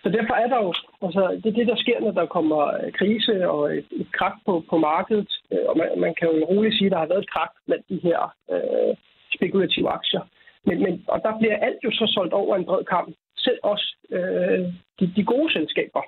[0.09, 0.73] Så derfor er der jo,
[1.07, 4.37] altså, det er det, der sker, når der kommer øh, krise og et, et krak
[4.47, 5.33] på, på markedet.
[5.53, 7.88] Øh, og man, man kan jo roligt sige, at der har været et krak blandt
[7.88, 8.21] de her
[8.55, 8.92] øh,
[9.37, 10.23] spekulative aktier.
[10.66, 13.87] Men, men, og der bliver alt jo så solgt over en bred kamp, selv også
[14.16, 14.61] øh,
[14.99, 16.03] de, de gode selskaber.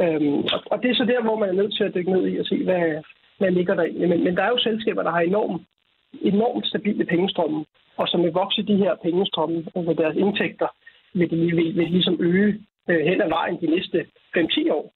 [0.00, 2.26] Øhm, og, og det er så der, hvor man er nødt til at dykke ned
[2.26, 3.02] i og se, hvad,
[3.38, 4.06] hvad ligger der i.
[4.10, 5.62] Men, men der er jo selskaber, der har enormt,
[6.20, 7.64] enormt stabile pengestrømme,
[7.96, 10.68] og som vil vokse de her pengestrømme med deres indtægter,
[11.14, 14.94] vil de, vil, vil ligesom øge øh, hen ad vejen de næste 5-10 år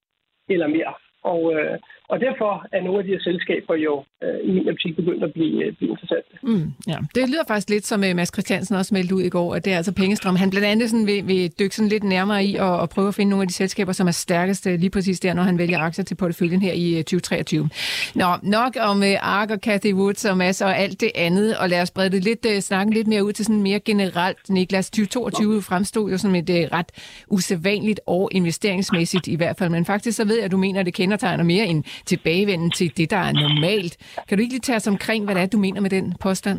[0.48, 0.94] eller mere.
[1.22, 4.96] Og, øh, og derfor er nogle af de her selskaber jo øh, i min optik
[4.96, 6.32] begyndt at blive, øh, blive interessante.
[6.42, 6.98] Mm, ja.
[7.14, 9.72] Det lyder faktisk lidt som uh, Mads Christiansen også meldte ud i går, at det
[9.72, 10.36] er altså pengestrøm.
[10.36, 13.14] Han blandt andet sådan vil, vil dykke sådan lidt nærmere i og, og prøve at
[13.14, 15.78] finde nogle af de selskaber, som er stærkest øh, lige præcis der, når han vælger
[15.78, 17.68] aktier til porteføljen her i øh, 2023.
[18.14, 21.68] Nå, nok om øh, Ark og Cathy Woods og Mads og alt det andet, og
[21.68, 24.50] lad os brede det lidt, øh, snakken lidt mere ud til sådan mere generelt.
[24.50, 26.90] Niklas, 2022 fremstod jo som et øh, ret
[27.28, 30.86] usædvanligt år investeringsmæssigt i hvert fald, men faktisk så ved jeg, at du mener, at
[30.86, 33.94] det kendetegner mere en tilbagevenden til det, der er normalt.
[34.28, 36.59] Kan du ikke lige tage os omkring, hvad det er, du mener med den påstand?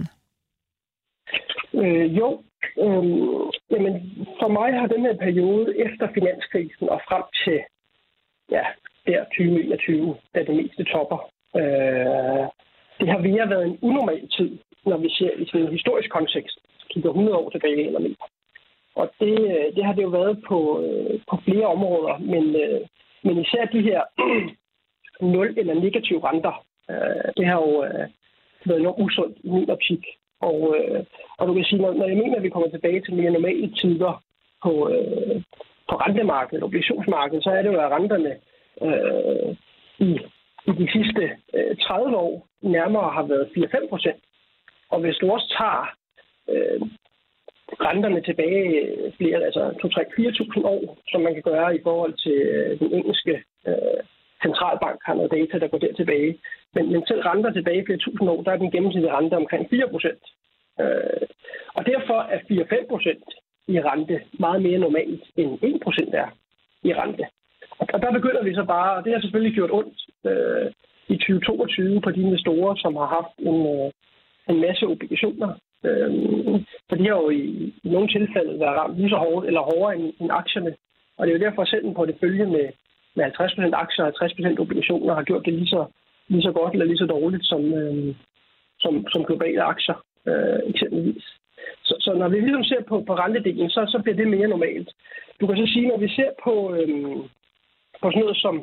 [1.73, 2.43] Øh, jo.
[2.85, 3.03] Øh,
[3.71, 3.93] jamen,
[4.39, 7.59] for mig har den her periode efter finanskrisen og frem til
[8.51, 8.63] ja,
[9.07, 11.19] der 2021, da det meste topper,
[11.55, 12.45] øh,
[12.99, 16.57] det har mere været en unormal tid, når vi ser i sådan en historisk kontekst.
[16.89, 18.15] Kigger 100 år tilbage eller mere.
[18.95, 22.81] Og det, øh, det har det jo været på, øh, på flere områder, men, øh,
[23.23, 24.01] men især de her
[25.31, 26.65] nul eller negative renter.
[26.91, 28.07] Øh, det har jo øh,
[28.65, 30.05] været enormt usundt i min optik.
[30.41, 31.03] Og, øh,
[31.37, 33.71] og du kan sige, når, når jeg mener, at vi kommer tilbage til mere normale
[33.81, 34.23] tider
[34.63, 35.35] på, øh,
[35.89, 38.33] på rentemarkedet, obligationsmarkedet, så er det jo, at renterne
[38.87, 39.49] øh,
[40.07, 40.09] i,
[40.69, 44.21] i de sidste øh, 30 år nærmere har været 4-5 procent.
[44.89, 45.85] Og hvis du også tager
[46.49, 46.81] øh,
[47.87, 52.79] renterne tilbage øh, flere, altså 2-3-4.000 år, som man kan gøre i forhold til øh,
[52.79, 54.01] den engelske øh,
[54.45, 56.31] centralbank har noget data, der går der tilbage.
[56.75, 59.89] Men, men selv renter tilbage flere tusind år, der er den gennemsnitlige rente omkring 4
[59.93, 60.23] procent.
[60.81, 61.25] Øh,
[61.77, 63.27] og derfor er 4-5 procent
[63.67, 66.27] i rente meget mere normalt end 1 procent er
[66.83, 67.25] i rente.
[67.79, 69.97] Og, og der begynder vi så bare, og det har selvfølgelig gjort ondt
[70.29, 70.71] øh,
[71.07, 73.91] i 2022 på de investorer, som har haft en, øh,
[74.49, 75.49] en masse obligationer.
[75.87, 76.11] Øh,
[76.89, 79.95] for de har jo i, i nogle tilfælde været ramt lige så hårdt eller hårdere
[79.95, 80.75] end, end aktierne.
[81.17, 82.65] Og det er jo derfor selv en portefølje med
[83.15, 85.85] med 50% aktier og 50% obligationer har gjort det lige så,
[86.27, 88.15] lige så godt eller lige så dårligt som, øh,
[88.79, 89.97] som, som globale aktier
[90.27, 91.23] øh, eksempelvis.
[91.83, 94.89] Så, så når vi ligesom ser på, på rentedelen, så, så bliver det mere normalt.
[95.39, 97.15] Du kan så sige, når vi ser på, øh,
[98.01, 98.55] på sådan noget som,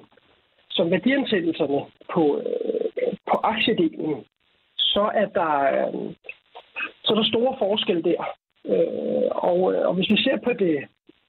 [0.70, 1.80] som værdiansættelserne
[2.14, 4.24] på, øh, på aktiedelen,
[4.78, 6.14] så er der, øh,
[7.04, 8.22] så er der store forskelle der.
[8.72, 10.76] Øh, og, øh, og hvis vi ser på det,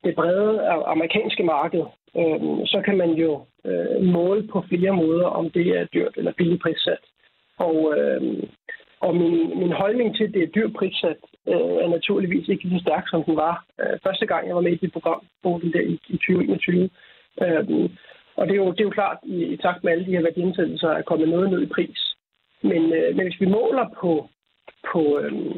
[0.03, 1.83] det brede amerikanske marked,
[2.19, 6.33] øh, så kan man jo øh, måle på flere måder, om det er dyrt eller
[6.37, 7.03] billigt prissat.
[7.57, 8.21] Og, øh,
[8.99, 12.79] og min, min holdning til, at det er dyrt prissat, øh, er naturligvis ikke lige
[12.79, 15.73] så stærk, som den var øh, første gang, jeg var med i det program, den
[15.73, 16.89] der i, i 2021.
[17.41, 17.89] Øh,
[18.35, 20.21] og det er, jo, det er jo klart, i, i takt med alle de her
[20.21, 22.15] værdiindsættelser, er kommet noget ned i pris.
[22.61, 24.29] Men, øh, men hvis vi måler på,
[24.91, 25.57] på øhm,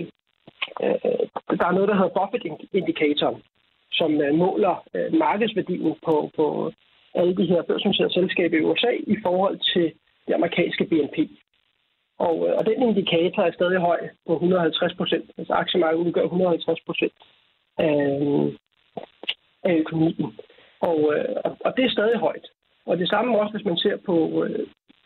[0.83, 3.41] øh, øh, der er noget, der hedder Buffett-indikatoren,
[3.93, 6.71] som øh, måler øh, markedsværdien på, på
[7.13, 9.93] alle de her børsnoterede selskaber i USA i forhold til
[10.27, 11.17] det amerikanske BNP.
[12.19, 15.31] Og, øh, og den indikator er stadig høj på 150 procent.
[15.37, 17.13] Altså aktiemarkedet udgør 150 procent
[17.77, 18.19] af,
[19.63, 20.33] af økonomien.
[20.81, 20.97] Og,
[21.45, 22.45] og, og det er stadig højt.
[22.85, 24.45] Og det samme også, hvis man ser på,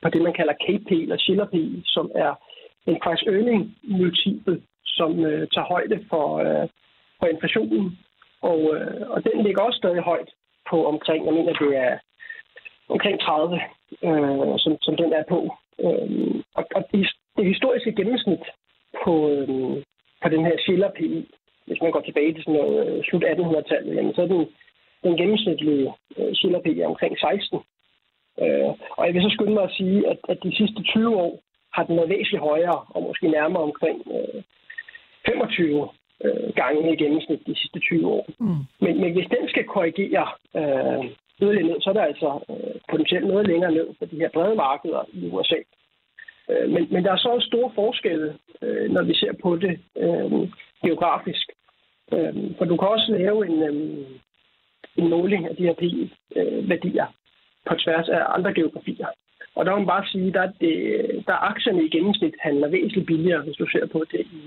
[0.02, 2.34] på det, man kalder KP eller Schiller P, som er
[2.88, 6.68] en price earning multiple, som øh, tager højde for, øh,
[7.20, 7.98] for inflationen.
[8.42, 10.30] Og, øh, og den ligger også stadig højt
[10.70, 11.98] på omkring, jeg mener, det er
[12.90, 13.62] omkring 30,
[14.04, 15.40] øh, som, som den er på.
[15.80, 18.46] Øh, og og det, det historiske gennemsnit
[19.04, 19.50] på, øh,
[20.22, 21.28] på den her Schiller PI,
[21.66, 24.48] hvis man går tilbage til sådan noget øh, slut 1800-tallet, jamen, så er den,
[25.04, 27.60] den gennemsnitlige øh, Schiller PI omkring 16.
[28.42, 31.40] Øh, og jeg vil så skynde mig at sige, at, at de sidste 20 år
[31.74, 34.44] har den været væsentligt højere, og måske nærmere omkring øh,
[35.26, 35.90] 25
[36.26, 38.26] øh, gange i gennemsnit de sidste 20 år.
[38.40, 38.62] Mm.
[38.82, 41.06] Men, men hvis den skal korrigere øh,
[41.42, 44.56] yderligere ned, så er der altså øh, potentielt noget længere ned på de her brede
[44.56, 45.60] markeder i USA.
[46.50, 49.80] Øh, men, men der er så også store forskelle, øh, når vi ser på det
[49.98, 50.32] øh,
[50.86, 51.48] geografisk.
[52.14, 54.06] Øh, for du kan også lave en, øh,
[54.96, 57.06] en måling af de her P-værdier
[57.68, 59.08] på tværs af andre geografier.
[59.56, 60.74] Og der må man bare sige, at der, det,
[61.28, 64.42] der aktierne i gennemsnit handler væsentligt billigere, hvis du ser på det i,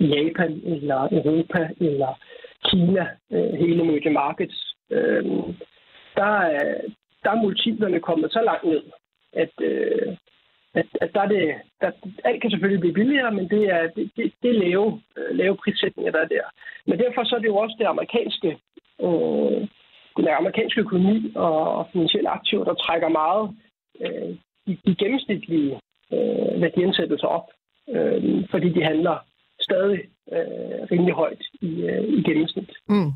[0.00, 2.18] Japan eller Europa eller
[2.64, 5.24] Kina, øh, hele emerging markets, øh,
[6.16, 6.80] der, er,
[7.24, 8.82] der er multiplerne kommet så langt ned,
[9.32, 10.16] at, øh,
[10.74, 11.90] at, at der er det, der,
[12.24, 15.56] alt kan selvfølgelig blive billigere, men det er, det, det, det er lave, øh, lave
[15.56, 16.46] prissætninger, der er der.
[16.86, 18.58] Men derfor så er det jo også det amerikanske
[19.02, 19.68] øh,
[20.16, 23.50] den amerikanske økonomi og, og finansielle aktiver, der trækker meget
[24.00, 24.36] øh,
[24.66, 25.80] de, de gennemsnitlige
[26.12, 27.46] øh, værdiansættelser op,
[27.88, 29.16] øh, fordi de handler
[29.60, 30.00] stadig
[30.34, 32.70] øh, rimelig højt i, øh, i gennemsnit.
[32.88, 33.12] Mm.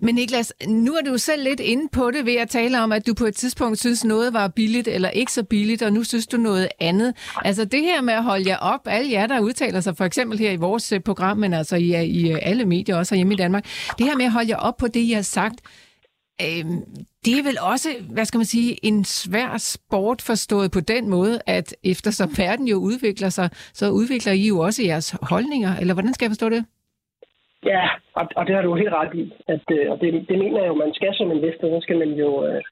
[0.00, 3.06] Men Niklas, nu er du selv lidt inde på det ved at tale om, at
[3.06, 6.26] du på et tidspunkt synes noget var billigt eller ikke så billigt, og nu synes
[6.26, 7.14] du noget andet.
[7.44, 10.38] Altså det her med at holde jer op, alle jer, der udtaler sig, for eksempel
[10.38, 13.34] her i vores øh, program, men altså i, øh, i øh, alle medier, også hjemme
[13.34, 13.64] i Danmark,
[13.98, 15.60] det her med at holde jer op på det, I har sagt,
[16.42, 16.64] øh,
[17.26, 21.36] det er vel også, hvad skal man sige, en svær sport forstået på den måde,
[21.56, 23.48] at eftersom verden jo udvikler sig,
[23.80, 26.62] så udvikler I jo også jeres holdninger, eller hvordan skal jeg forstå det?
[27.72, 27.84] Ja,
[28.18, 29.24] og, og det har du helt ret i.
[29.54, 32.12] At, øh, og det, det mener jeg jo, man skal som investor, så skal man
[32.24, 32.62] jo øh,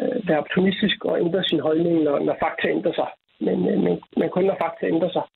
[0.00, 3.10] øh være optimistisk og ændre sin holdning, når, når fakta ændrer sig.
[3.46, 5.26] Men, øh, men, men kun når fakta ændrer sig.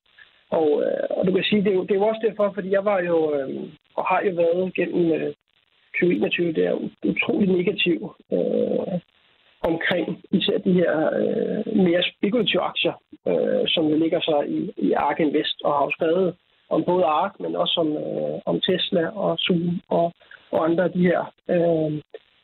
[0.59, 2.69] Og, øh, og du kan sige, det er, jo, det er jo også derfor, fordi
[2.71, 3.49] jeg var jo, øh,
[3.97, 5.33] og har jo været gennem øh,
[5.99, 8.99] 2021, det er utrolig negativ øh,
[9.61, 12.93] omkring især de her øh, mere spekulative aktier,
[13.27, 16.35] øh, som jo ligger sig i, i Ark Invest og har jo skrevet
[16.69, 20.13] om både ARK, men også om, øh, om Tesla og Zoom og,
[20.51, 21.21] og andre af de her
[21.53, 21.91] øh,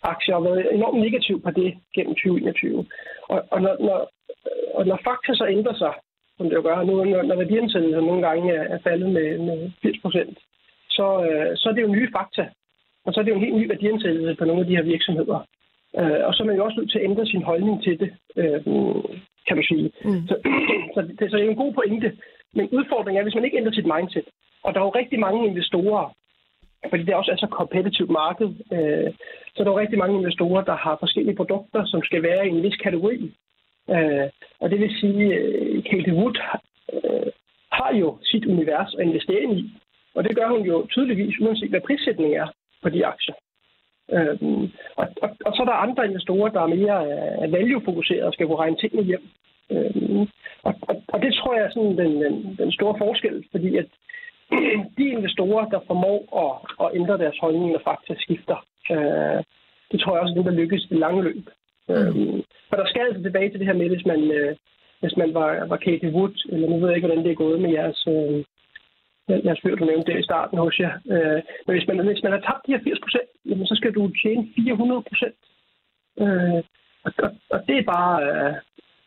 [0.03, 2.85] aktier har været enormt negativ på det gennem 2021.
[3.29, 3.99] Og, og, når, når,
[4.73, 5.93] og når fakta så ændrer sig,
[6.37, 9.71] som det jo gør nu, når, når værdiansættelsen nogle gange er, er faldet med, med
[9.81, 10.37] 80 procent,
[10.89, 12.43] så, øh, så er det jo nye fakta.
[13.07, 15.39] Og så er det jo en helt ny værdiansættelse på nogle af de her virksomheder.
[15.99, 18.09] Øh, og så er man jo også nødt til at ændre sin holdning til det,
[18.41, 18.61] øh,
[19.47, 19.91] kan du sige.
[20.05, 20.27] Mm.
[20.29, 20.35] Så,
[20.95, 22.09] så, det, så det er en god pointe.
[22.53, 24.27] Men udfordringen er, hvis man ikke ændrer sit mindset,
[24.63, 26.05] og der er jo rigtig mange investorer,
[26.89, 29.09] fordi det også er så kompetitivt marked, øh,
[29.53, 32.49] så er der jo rigtig mange investorer, der har forskellige produkter, som skal være i
[32.49, 33.17] en vis kategori.
[33.89, 34.27] Øh,
[34.61, 36.37] og det vil sige, at Katie Wood
[36.93, 37.31] øh,
[37.71, 39.71] har jo sit univers at investere i,
[40.15, 42.47] og det gør hun jo tydeligvis, uanset hvad prissætningen er
[42.87, 43.35] på de aktier.
[44.15, 44.37] Øh,
[44.99, 46.97] og, og, og så er der andre investorer, der er mere
[47.43, 49.25] uh, value-fokuseret og skal kunne regne tingene hjem.
[49.73, 50.27] Øh,
[50.67, 53.89] og, og, og det tror jeg er sådan den, den, den store forskel, fordi at
[54.97, 58.57] de investorer, der formår at, at ændre deres holdning, når fakta skifter,
[58.91, 59.39] øh,
[59.91, 61.45] det tror jeg også er dem, der lykkes i det lange løb.
[61.89, 61.93] Mm.
[61.93, 64.55] Øh, for der skal altså tilbage til det her med, hvis man, øh,
[65.01, 67.61] hvis man var, var Katie Wood, eller nu ved jeg ikke, hvordan det er gået
[67.61, 68.43] med jeres, øh,
[69.29, 70.93] jeres fyr, du nævnte det i starten hos jer.
[71.13, 73.29] Øh, men hvis man, hvis man har tabt de her 80 procent,
[73.69, 75.35] så skal du tjene 400 procent.
[76.23, 76.59] Øh,
[77.05, 78.53] og, og, og det er bare, øh,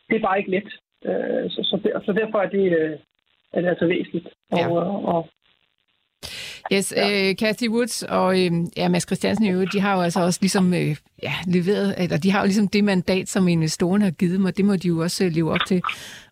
[0.09, 0.69] det er bare ikke let.
[1.09, 2.95] Øh, så, så, der, så derfor er det, øh,
[3.53, 4.27] er det altså væsentligt.
[4.51, 4.69] Og, ja.
[4.69, 5.29] og, og,
[6.73, 7.29] Yes, ja.
[7.29, 10.39] øh, Kathy Woods og øh, ja, Mads Christiansen i øvrigt, de har jo altså også
[10.41, 14.45] ligesom øh, ja, leveret, eller de har jo ligesom det mandat, som investorerne har givet
[14.45, 15.81] og det må de jo også øh, leve op til.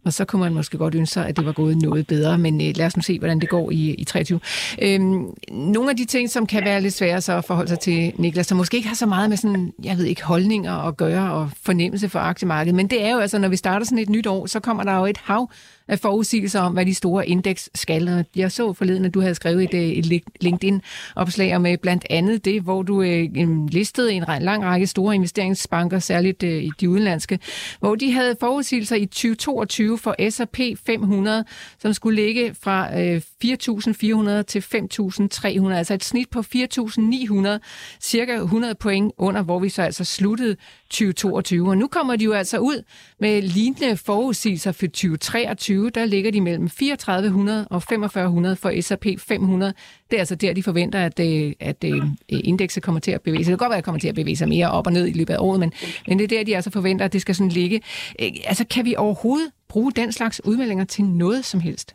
[0.03, 2.61] Og så kunne man måske godt ønske sig, at det var gået noget bedre, men
[2.61, 4.39] øh, lad os nu se, hvordan det går i, i 23.
[4.81, 8.13] Øhm, nogle af de ting, som kan være lidt svære så at forholde sig til,
[8.17, 11.33] Niklas, som måske ikke har så meget med sådan, jeg ved ikke, holdninger at gøre
[11.33, 14.27] og fornemmelse for aktiemarkedet, men det er jo altså, når vi starter sådan et nyt
[14.27, 15.49] år, så kommer der jo et hav
[15.89, 18.25] af forudsigelser om, hvad de store indeks skal.
[18.35, 22.61] Jeg så forleden, at du havde skrevet et, øh, et LinkedIn-opslag om blandt andet det,
[22.61, 23.29] hvor du øh,
[23.71, 27.39] listede en lang række store investeringsbanker, særligt øh, de udenlandske,
[27.79, 31.45] hvor de havde forudsigelser i 2022 for S&P 500,
[31.79, 37.59] som skulle ligge fra øh, 4.400 til 5.300, altså et snit på 4.900,
[38.01, 40.55] cirka 100 point under, hvor vi så altså sluttede
[40.89, 41.69] 2022.
[41.69, 42.83] Og nu kommer de jo altså ud
[43.19, 45.89] med lignende forudsigelser for 2023.
[45.89, 49.73] Der ligger de mellem 3400 og 4500 for S&P 500.
[50.11, 53.43] Det er altså der, de forventer, at, øh, at øh, indekset kommer til at bevæge
[53.43, 53.51] sig.
[53.51, 55.07] Det kan godt være, at det kommer til at bevæge sig mere op og ned
[55.07, 55.73] i løbet af året, men,
[56.07, 57.81] men det er der, de altså forventer, at det skal sådan ligge.
[58.21, 61.93] Øh, altså, kan vi overhovedet bruge den slags udmeldinger til noget som helst?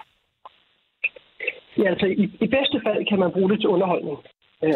[1.78, 4.18] Ja, altså i, i bedste fald kan man bruge det til underholdning.
[4.64, 4.70] Øh,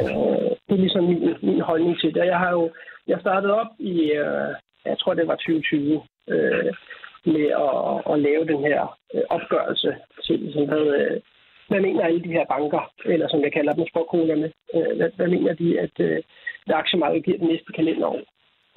[0.67, 2.27] det er ligesom min, min holdning til det.
[2.27, 2.71] Jeg har jo
[3.09, 4.51] jeg startede op i, øh,
[4.85, 6.75] jeg tror det var 2020, øh,
[7.25, 11.21] med at, at lave den her øh, opgørelse til, som havde, øh,
[11.69, 15.29] hvad mener alle de her banker, eller som jeg kalder dem, sporkonerne, øh, hvad, hvad
[15.29, 16.23] mener de, at øh,
[16.67, 18.21] aktiemarkedet giver den næste kalenderår?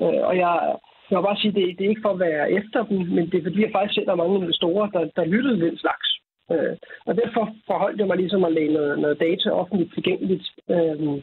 [0.01, 0.75] Øh, og jeg,
[1.11, 3.37] jeg vil bare sige, det, det er ikke for at være efter dem, men det
[3.37, 6.07] er fordi, jeg faktisk selv er mange investorer, der, der lyttede den slags.
[6.51, 11.21] Øh, og derfor forholdt jeg mig ligesom at lægge noget, noget data offentligt tilgængeligt øh,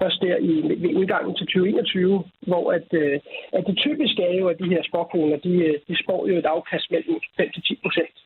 [0.00, 3.20] først der i, ved indgangen til 2021, hvor at, øh,
[3.52, 6.52] at det typiske er jo, at de her sporkroner, de, øh, de spår jo et
[6.54, 8.16] afkast mellem 5-10 procent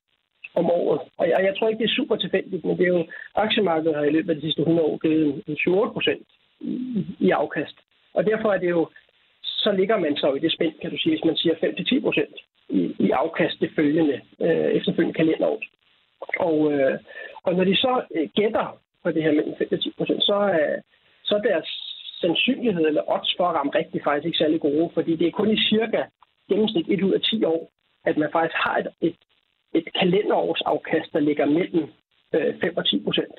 [0.55, 1.01] om året.
[1.19, 4.05] Og jeg, jeg tror ikke, det er super tilfældigt, men det er jo, aktiemarkedet har
[4.05, 6.27] i løbet af de sidste 100 år givet en 7 procent
[6.61, 7.77] i, i afkast.
[8.15, 8.89] Og derfor er det jo,
[9.65, 12.37] så ligger man så i det spænd, kan du sige, hvis man siger 5-10 procent
[12.69, 15.61] i, i afkast det følgende, øh, efterfølgende kalenderår.
[16.49, 16.99] Og, øh,
[17.43, 20.79] og når de så øh, gætter på det her mellem 5-10 procent, så, øh,
[21.25, 21.69] så deres
[22.21, 25.51] sandsynlighed eller odds for at ramme rigtigt faktisk ikke særlig gode, fordi det er kun
[25.51, 26.03] i cirka
[26.49, 27.71] gennemsnit 1 ud af 10 år,
[28.05, 29.17] at man faktisk har et, et,
[29.75, 31.85] et kalenderårsafkast, der ligger mellem
[32.35, 33.37] øh, 5 og 10 procent.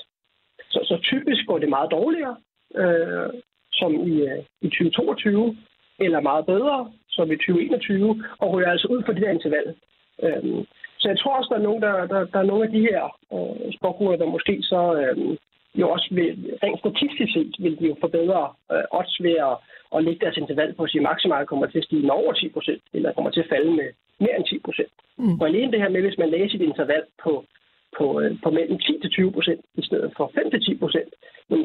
[0.70, 2.38] Så, så typisk går det meget dårligere,
[2.76, 3.30] øh,
[3.72, 5.58] som i, øh, i 2022,
[6.00, 9.76] eller meget bedre, som i 2021, og ryger altså ud for det der interval.
[10.24, 10.66] Øh,
[11.00, 13.02] så jeg tror også, der er nogen, der, der, der er nogle af de her
[13.36, 15.38] øh, sportgrupper, der måske så øh,
[15.82, 18.42] jo også vil, rent statistisk set vil de jo forbedre
[18.74, 19.56] øh, odds ved at,
[19.96, 22.34] at lægge deres interval på at sige, at maksimal kommer til at stige med over
[22.34, 23.90] 10 procent, eller kommer til at falde med
[24.20, 24.94] mere end 10 procent.
[25.18, 25.40] Mm.
[25.42, 27.34] Og alene det her med, hvis man læser et interval på,
[27.98, 31.12] på, øh, på mellem 10 til 20 procent i stedet for 5 til 10 procent,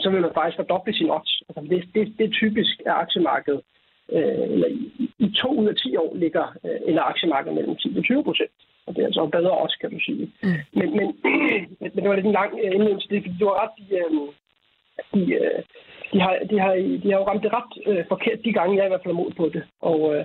[0.04, 1.32] så vil man faktisk fordoble sin odds.
[1.48, 3.62] Altså, det, det, det er typisk af aktiemarkedet.
[4.10, 7.94] Øh, eller i, i to ud af 10 år ligger øh, eller aktiemarkedet mellem 10
[7.94, 8.50] til 20 procent.
[8.86, 10.32] Og det er altså bedre også, kan du sige.
[10.42, 10.48] Mm.
[10.72, 11.08] Men, men,
[11.80, 13.84] men det var lidt en lang øh, indledning til det, fordi du har ret, de,
[14.02, 14.10] øh,
[15.14, 15.62] de, øh,
[16.12, 18.84] de, har, de, har, de har jo ramt det ret øh, forkert de gange, jeg
[18.84, 19.62] i hvert fald er mod på det.
[19.80, 20.24] Og, øh,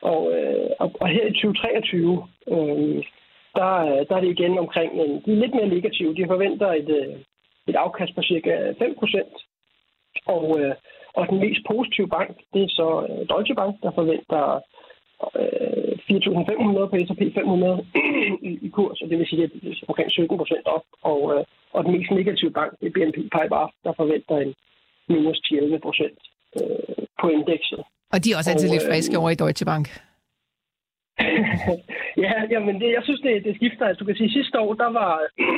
[0.00, 3.04] og, øh, og, og her i 2023, øh,
[3.58, 3.70] der,
[4.08, 6.14] der er det igen omkring, en, de er lidt mere negative.
[6.14, 6.90] De forventer et,
[7.68, 9.34] et afkast på cirka 5 procent.
[10.26, 10.74] Og, øh,
[11.16, 14.42] og den mest positive bank, det er så øh, Deutsche Bank, der forventer
[15.20, 17.86] 4.500 på S&P 500
[18.66, 20.84] i, kurs, og det vil sige, at det er omkring 17 procent op.
[21.02, 24.54] Og, øh, og den mest negative bank, det er BNP Paribas, der forventer en
[25.08, 26.18] minus 11 procent
[26.58, 27.82] øh, på indekset.
[28.12, 29.86] Og de er også altid og, lidt friske øh, over i Deutsche Bank.
[32.24, 33.86] ja, jamen det, jeg synes, det, det skifter.
[33.86, 35.12] Altså, du kan sige, sidste år, der var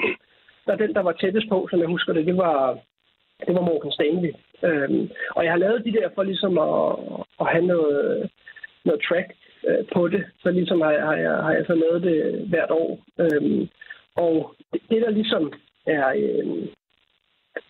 [0.67, 2.79] der den, der var tættest på, som jeg husker det, det var,
[3.47, 4.33] det var Morgan Stanley.
[4.63, 6.97] Øhm, og jeg har lavet de der for ligesom at,
[7.41, 8.31] at have noget,
[8.85, 9.29] noget track
[9.69, 10.25] øh, på det.
[10.43, 13.01] Så ligesom har jeg, har, jeg, har jeg så lavet det hvert år.
[13.19, 13.69] Øhm,
[14.17, 15.53] og det, det, der ligesom
[15.87, 16.47] er, øh,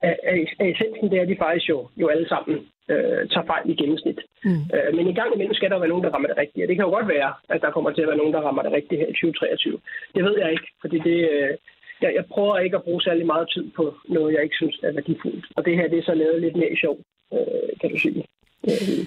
[0.03, 2.57] er, er, er essensen, det er, at de faktisk jo, jo alle sammen
[2.93, 4.21] øh, tager fejl i gennemsnit.
[4.45, 4.63] Mm.
[4.75, 6.65] Øh, men i gang imellem skal der være nogen, der rammer det rigtige.
[6.65, 8.63] Og det kan jo godt være, at der kommer til at være nogen, der rammer
[8.63, 9.81] det rigtige her i 2023.
[10.15, 11.19] Det ved jeg ikke, fordi det...
[11.31, 11.57] Øh,
[12.03, 14.93] jeg, jeg prøver ikke at bruge særlig meget tid på noget, jeg ikke synes er
[14.93, 15.45] værdifuldt.
[15.57, 16.97] Og det her, det er så lavet lidt mere sjov,
[17.35, 18.25] øh, kan du sige.
[18.71, 18.99] Øh,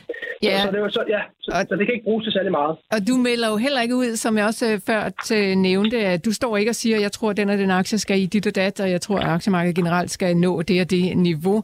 [0.44, 0.58] ja.
[0.58, 2.52] Så, så, det var så, ja, så, og, så det kan ikke bruges til særlig
[2.52, 2.78] meget.
[2.92, 6.26] Og du melder jo heller ikke ud, som jeg også øh, før til nævnte, at
[6.26, 8.26] du står ikke og siger, at jeg tror, at den og den aktie skal i
[8.26, 11.64] dit og dat, og jeg tror, at aktiemarkedet generelt skal nå det og det niveau.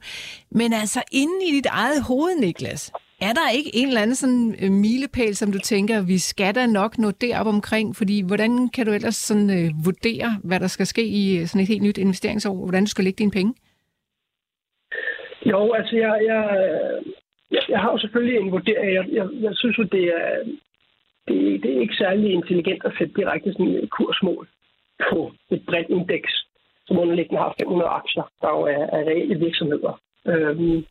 [0.51, 4.55] Men altså, inden i dit eget hoved, Niklas, er der ikke en eller anden sådan
[4.63, 7.95] øh, milepæl, som du tænker, vi skal da nok nå derop omkring?
[7.95, 11.61] Fordi hvordan kan du ellers sådan, øh, vurdere, hvad der skal ske i øh, sådan
[11.61, 12.55] et helt nyt investeringsår?
[12.55, 13.53] Hvordan du skal lægge dine penge?
[15.45, 16.41] Jo, altså jeg, jeg,
[17.51, 18.93] jeg, jeg har jo selvfølgelig en vurdering.
[18.93, 20.43] Jeg, jeg, jeg synes jo, det er,
[21.27, 24.47] det, det er ikke særlig intelligent at sætte direkte sådan et kursmål
[25.11, 26.31] på et bredt indeks,
[26.87, 30.01] som underliggende har 500 aktier, der jo er, er reelle virksomheder.
[30.27, 30.85] Øhm,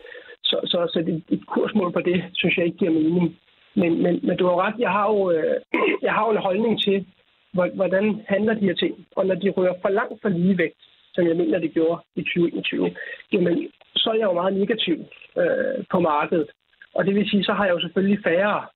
[0.51, 3.39] så, så, så det, et kursmål på det, synes jeg ikke giver mening.
[3.75, 5.57] Men, men, men du har ret, jeg har jo, øh,
[6.07, 7.07] jeg har jo en holdning til,
[7.53, 9.07] hvordan handler de her ting.
[9.17, 10.79] Og når de rører for langt for ligevægt,
[11.15, 12.97] som jeg mener, det gjorde i 2021,
[13.33, 14.97] jamen, så er jeg jo meget negativ
[15.39, 16.51] øh, på markedet.
[16.95, 18.67] Og det vil sige, så har jeg jo selvfølgelig færre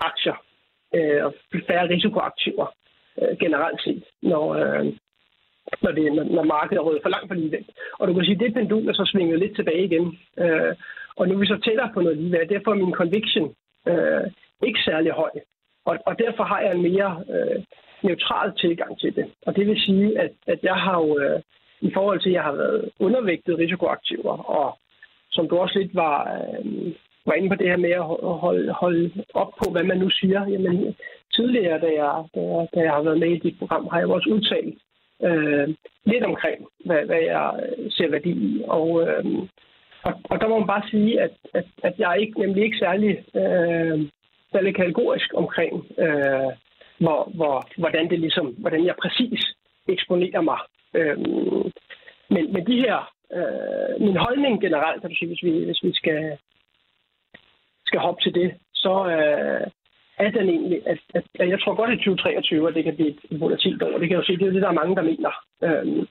[0.00, 0.36] aktier
[0.94, 1.34] øh, og
[1.68, 2.66] færre risikoaktiver
[3.22, 4.86] øh, generelt set, når, øh,
[5.84, 7.70] når, det, når, når markedet er rødt for langt for ligevægt.
[7.98, 10.06] Og du kan sige, at det pendul er så svinget lidt tilbage igen.
[10.42, 10.72] Øh,
[11.18, 12.50] og nu er vi så tættere på noget ligevægt.
[12.50, 13.46] Derfor er min conviction
[13.90, 14.24] øh,
[14.68, 15.30] ikke særlig høj.
[15.88, 17.58] Og, og derfor har jeg en mere øh,
[18.02, 19.26] neutral tilgang til det.
[19.46, 21.40] Og det vil sige, at, at jeg har jo øh,
[21.80, 24.78] i forhold til, at jeg har været undervægtet risikoaktiver, og
[25.30, 26.92] som du også lidt var, øh,
[27.26, 30.48] var inde på det her med at holde, holde op på, hvad man nu siger.
[30.48, 30.94] Jamen,
[31.34, 34.08] tidligere, da jeg, da jeg, da jeg har været med i dit program, har jeg
[34.08, 34.78] også udtalt
[35.28, 35.68] øh,
[36.04, 37.50] lidt omkring, hvad, hvad jeg
[37.90, 38.62] ser værdi i.
[38.68, 39.24] Og, øh,
[40.02, 42.78] og, og der må man bare sige, at, at, at jeg er ikke, nemlig ikke
[42.78, 44.08] særlig, øh,
[44.52, 46.52] særlig kategorisk omkring, øh,
[46.98, 49.54] hvor, hvor, hvordan, det ligesom, hvordan jeg præcis
[49.88, 50.58] eksponerer mig.
[50.94, 51.18] Øh,
[52.30, 55.92] men, men de her, øh, min holdning generelt, kan du sige, hvis vi, hvis vi
[55.92, 56.38] skal,
[57.86, 59.66] skal hoppe til det, så øh,
[60.26, 63.08] er den egentlig, at, at, at jeg tror godt i 2023, at det kan blive
[63.08, 63.98] et volatilt år.
[63.98, 65.32] Det kan jeg jo se, det er det, der er mange, der mener.
[65.66, 66.06] Øhm,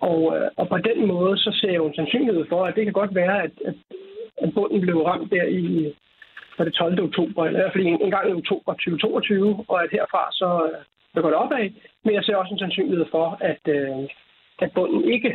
[0.00, 2.84] og, øh, og på den måde, så ser jeg jo en sandsynlighed for, at det
[2.84, 3.74] kan godt være, at, at,
[4.42, 5.94] at bunden blev ramt der i
[6.56, 7.02] for det 12.
[7.02, 10.50] oktober, eller i hvert fald en, en gang i oktober 2022, og at herfra så,
[10.68, 10.80] øh,
[11.14, 11.70] så går det opad.
[12.04, 14.08] Men jeg ser også en sandsynlighed for, at, øh,
[14.58, 15.32] at bunden ikke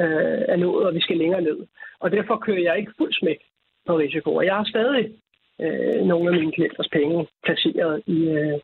[0.00, 1.58] øh, er nået, og vi skal længere ned.
[2.00, 3.40] Og derfor kører jeg ikke fuldt smæk
[3.86, 4.34] på risiko.
[4.34, 5.04] Og jeg har stadig
[5.60, 8.58] øh, nogle af mine klienters penge placeret i, øh,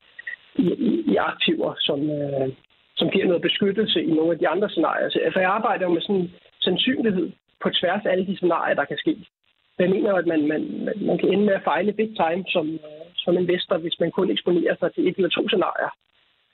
[0.57, 2.49] i, i, i aktiver, som, øh,
[2.97, 5.09] som giver noget beskyttelse i nogle af de andre scenarier.
[5.11, 7.31] Så, altså, jeg arbejder jo med sådan en sandsynlighed
[7.63, 9.17] på tværs af alle de scenarier, der kan ske.
[9.79, 10.63] Jeg mener, at man, man,
[10.97, 14.31] man kan ende med at fejle big time som, øh, som investor, hvis man kun
[14.31, 15.93] eksponerer sig til et eller to scenarier.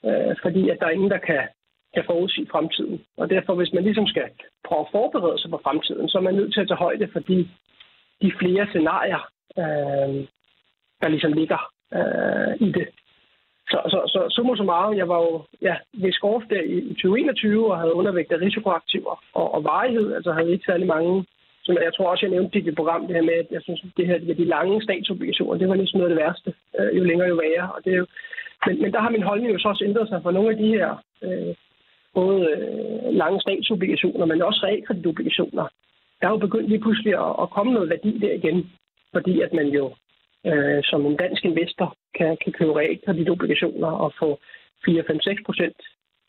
[0.05, 1.41] Øh, fordi at der er ingen, der kan,
[1.93, 3.01] kan forudsige fremtiden.
[3.17, 4.29] Og derfor, hvis man ligesom skal
[4.67, 7.19] prøve at forberede sig på fremtiden, så er man nødt til at tage højde for
[7.19, 7.49] de,
[8.21, 10.27] de flere scenarier, øh,
[11.01, 12.87] der ligesom ligger øh, i det.
[13.71, 17.79] Så, så, så summa summarum, jeg var jo ja, ved Skorf der i, 2021 og
[17.79, 21.25] havde undervægt af risikoaktiver og, og varighed, altså havde ikke særlig mange
[21.69, 23.81] som jeg tror også, jeg nævnte i det program, det her med, at jeg synes,
[23.97, 27.03] det her med de lange statsobligationer, det var ligesom noget af det værste, øh, jo
[27.03, 27.71] længere jo værre.
[27.75, 28.07] Og det er jo,
[28.65, 30.67] men, men der har min holdning jo så også ændret sig for nogle af de
[30.75, 30.89] her
[31.25, 31.53] øh,
[32.13, 35.65] både øh, lange statsobligationer, men også realkreditobligationer.
[36.19, 38.57] Der er jo begyndt lige pludselig at, at komme noget værdi der igen,
[39.13, 39.93] fordi at man jo
[40.45, 44.39] øh, som en dansk investor kan, kan købe realkreditobligationer og få
[44.87, 45.77] 4-5-6 procent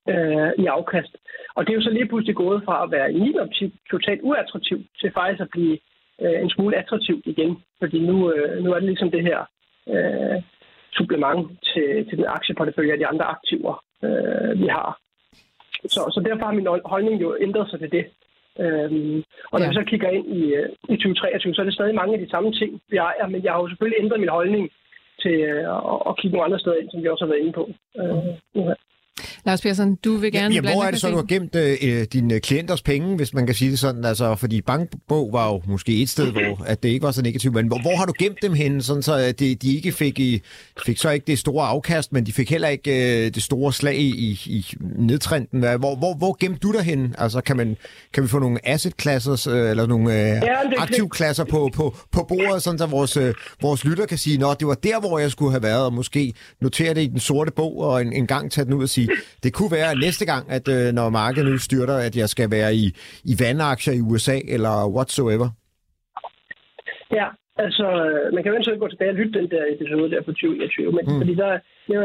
[0.08, 1.16] øh, i afkast.
[1.54, 4.20] Og det er jo så lige pludselig gået fra at være i min optik totalt
[4.22, 5.78] uattraktivt til faktisk at blive
[6.22, 7.62] øh, en smule attraktivt igen.
[7.78, 9.38] Fordi nu, øh, nu er det ligesom det her
[9.88, 10.42] øh,
[10.92, 15.00] supplement til, til den aktieportefølje og de andre aktiver, øh, vi har.
[15.94, 18.06] Så, så derfor har min holdning jo ændret sig til det.
[18.64, 19.18] Øhm,
[19.50, 19.68] og når ja.
[19.68, 22.30] vi så kigger ind i, øh, i 2023, så er det stadig mange af de
[22.30, 24.64] samme ting, vi ejer, men jeg har jo selvfølgelig ændret min holdning
[25.22, 27.52] til øh, at, at kigge nogle andre steder ind, som vi også har været inde
[27.60, 27.64] på.
[27.98, 28.76] Øh,
[29.46, 30.54] Lars Persson, du vil gerne...
[30.54, 33.54] Ja, hvor er det så, du har gemt øh, dine klienters penge, hvis man kan
[33.54, 34.04] sige det sådan?
[34.04, 37.54] Altså, fordi bankbog var jo måske et sted, hvor at det ikke var så negativt,
[37.54, 40.20] men hvor, hvor har du gemt dem henne, sådan så at de, de ikke fik,
[40.20, 40.42] i,
[40.86, 43.98] fik så ikke det store afkast, men de fik heller ikke øh, det store slag
[43.98, 45.60] i, i nedtrenden?
[45.60, 47.10] Hvor, hvor, hvor gemte du dig henne?
[47.18, 47.76] Altså, kan, man,
[48.12, 50.42] kan vi få nogle asset classes, øh, eller nogle øh,
[50.98, 54.56] ja, klasser på, på, på bordet, sådan så vores, øh, vores lytter kan sige, at
[54.60, 57.50] det var der, hvor jeg skulle have været, og måske notere det i den sorte
[57.50, 59.08] bog, og en, en gang tage den ud og sige,
[59.44, 62.70] det kunne være næste gang, at øh, når markedet nu styrter, at jeg skal være
[62.82, 62.84] i,
[63.32, 65.48] i vandaktier i USA eller whatsoever.
[67.18, 67.26] Ja,
[67.64, 67.86] altså,
[68.34, 71.04] man kan jo ikke gå tilbage og lytte den der episode der på 2021, men
[71.06, 71.18] mm.
[71.20, 71.50] fordi der,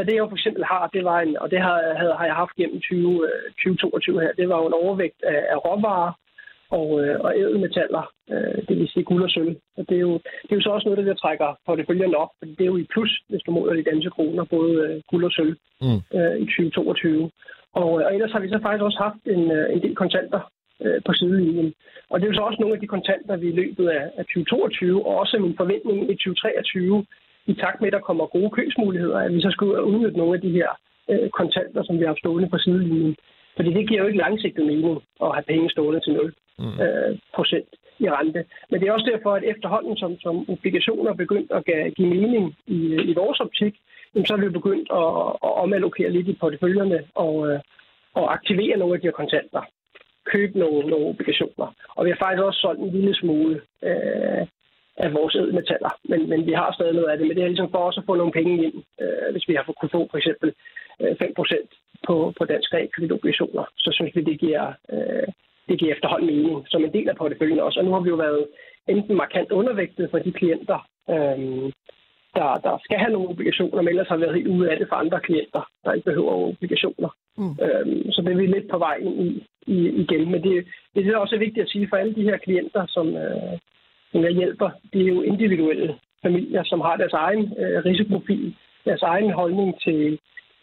[0.08, 1.78] det jeg for eksempel har, det var en, og det har,
[2.20, 3.30] har jeg haft gennem 20,
[3.64, 6.12] 2022 øh, her, det var jo en overvægt af, af råvarer,
[6.80, 8.04] og, øh, og ædelmetaller,
[8.34, 9.56] øh, det vil sige guld og sølv.
[9.78, 10.14] Og det er, jo,
[10.44, 12.92] det er jo så også noget, der trækker porteføljen op, for det er jo i
[12.94, 16.00] plus, hvis du måler de danske kroner, både øh, guld og sølv mm.
[16.18, 17.32] øh, i 2022.
[17.74, 20.42] Og, og ellers har vi så faktisk også haft en, øh, en del kontanter
[20.84, 21.74] øh, på sidelinjen.
[22.10, 24.26] Og det er jo så også nogle af de kontanter, vi i løbet af, af
[24.26, 27.06] 2022, og også min forventning i 2023,
[27.52, 30.18] i takt med, at der kommer gode købsmuligheder, at vi så skal ud og udnytte
[30.18, 30.70] nogle af de her
[31.12, 33.16] øh, kontanter, som vi har haft stående på sidelinjen.
[33.56, 36.80] Fordi det giver jo ikke langsigtet mening at have penge stående til 0 mm.
[36.84, 38.46] øh, procent i rente.
[38.70, 41.64] Men det er også derfor, at efterhånden som, som obligationer er begyndt at
[41.96, 43.76] give mening i, øh, i vores optik,
[44.26, 45.14] så er vi begyndt at,
[45.48, 47.60] at omallokere lidt i porteføljerne og, øh,
[48.14, 49.62] og aktivere nogle af de her kontanter.
[50.26, 51.68] Købe nogle, nogle obligationer.
[51.96, 54.48] Og vi har faktisk også solgt en lille smule øh,
[54.98, 57.28] af vores edmetaller, Men, men vi har stadig noget af det.
[57.28, 59.64] Men det er ligesom for os at få nogle penge ind, øh, hvis vi har
[59.64, 60.54] kunnet få for eksempel
[61.02, 63.64] øh, 5% på, på dansk realkreditobligationer.
[63.78, 65.28] Så synes vi, det giver, øh,
[65.68, 67.80] det giver efterhånden mening som en del af porteføljen også.
[67.80, 68.48] Og nu har vi jo været
[68.88, 71.72] enten markant undervægtet for de klienter, øhm,
[72.36, 74.96] der, der skal have nogle obligationer, men ellers har været helt ude af det for
[74.96, 77.10] andre klienter, der ikke behøver obligationer.
[77.38, 77.56] Mm.
[77.66, 80.32] Øhm, så det er vi lidt på vej ind i, i igen.
[80.32, 83.56] Men det, det er også vigtigt at sige for alle de her klienter, som, øh,
[84.12, 88.56] som jeg hjælper, det er jo individuelle familier, som har deres egen øh, risikoprofil,
[88.86, 90.20] deres egen holdning til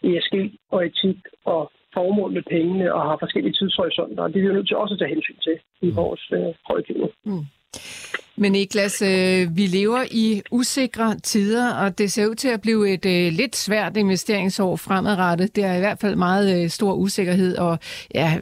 [0.09, 0.35] ESG
[0.71, 4.23] og etik og formål med pengene og har forskellige tidshorisonter.
[4.23, 5.95] Og det er vi nødt til også at tage hensyn til i mm.
[5.95, 7.11] vores øh, rådgivning.
[7.25, 7.45] Mm.
[8.35, 12.93] Men Niklas, øh, vi lever i usikre tider, og det ser ud til at blive
[12.93, 15.55] et øh, lidt svært investeringsår fremadrettet.
[15.55, 17.79] Det er i hvert fald meget øh, stor usikkerhed og
[18.15, 18.39] ja,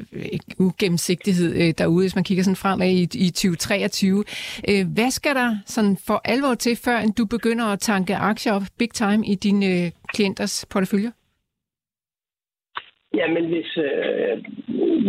[0.59, 4.24] ugennemsigtighed øh, derude, hvis man kigger sådan fremad i, i 2023.
[4.70, 8.64] Øh, hvad skal der sådan for alvor til, før du begynder at tanke aktier op
[8.78, 11.12] big time i dine øh, klienters porteføljer?
[13.14, 14.38] Ja, men hvis, øh,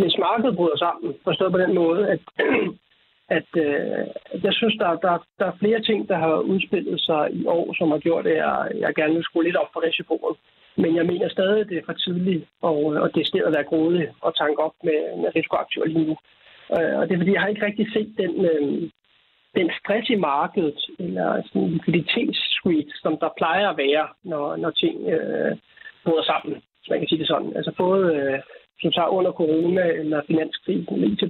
[0.01, 2.21] hvis markedet bryder sammen, forstået på den måde, at,
[3.39, 4.07] at øh,
[4.43, 7.91] jeg synes, der, der, der er flere ting, der har udspillet sig i år, som
[7.91, 10.37] har gjort, at jeg, jeg gerne vil skrue lidt op for risikoen.
[10.77, 13.71] Men jeg mener stadig, at det er for tidligt, og, og det er at være
[13.71, 16.17] grådig og tanke op med, med risikoaktiver lige nu.
[16.77, 18.91] Øh, og det er fordi, jeg har ikke rigtig set den, øh,
[19.55, 24.71] den stress i markedet, eller sådan en likviditetssqueeze, som der plejer at være, når, når
[24.71, 25.57] ting øh,
[26.05, 27.57] bryder sammen hvis man kan sige det sådan.
[27.57, 28.39] Altså både, øh,
[28.73, 31.21] hvis du tager under corona eller finanskrisen, it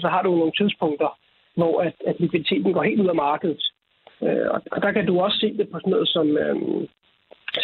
[0.00, 1.18] så har du nogle tidspunkter,
[1.56, 3.62] hvor at, at likviditeten går helt ud af markedet.
[4.22, 6.56] Øh, og, og der kan du også se det på sådan noget som øh,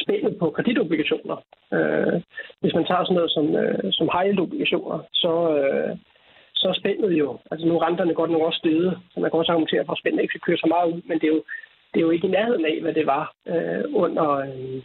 [0.03, 1.37] spændet på kreditobligationer.
[1.75, 2.23] Øh,
[2.61, 5.97] hvis man tager sådan noget som, øh, som high obligationer så, øh,
[6.55, 9.31] så så er spændet jo, altså nu er renterne godt nok også steget, så man
[9.31, 11.35] kan også argumentere for, at spændet ikke skal køre så meget ud, men det er
[11.37, 11.43] jo,
[11.91, 14.83] det er jo ikke i nærheden af, hvad det var øh, under, øh,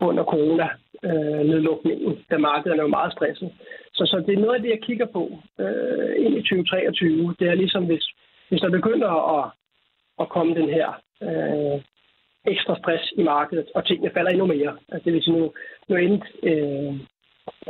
[0.00, 3.52] under corona-nedlukningen, øh, da markedet er meget stresset.
[3.92, 7.34] Så, så det er noget af det, jeg kigger på øh, ind i 2023.
[7.38, 8.06] Det er ligesom, hvis,
[8.48, 9.50] hvis der begynder at,
[10.20, 10.88] at komme den her
[11.22, 11.82] øh,
[12.52, 14.78] ekstra stress i markedet, og tingene falder endnu mere.
[14.88, 15.52] Altså, det vil sige, nu,
[15.88, 16.94] nu endte øh,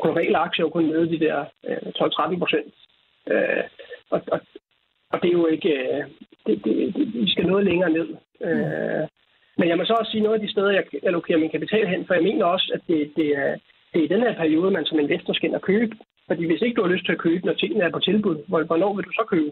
[0.03, 2.75] globale aktier jo kun nede de der øh, 12-13 procent.
[3.31, 3.65] Øh,
[4.11, 4.41] og, og,
[5.11, 5.71] og det er jo ikke...
[5.71, 6.05] Øh,
[6.47, 8.09] det, det, det, vi skal noget længere ned.
[8.41, 9.09] Øh,
[9.59, 12.07] men jeg må så også sige noget af de steder, jeg allokerer min kapital hen,
[12.07, 13.53] for jeg mener også, at det, det, er,
[13.93, 15.97] det er i den her periode, man som investor skal ind og købe.
[16.27, 18.37] Fordi hvis ikke du har lyst til at købe, når tingene er på tilbud,
[18.67, 19.51] hvornår vil du så købe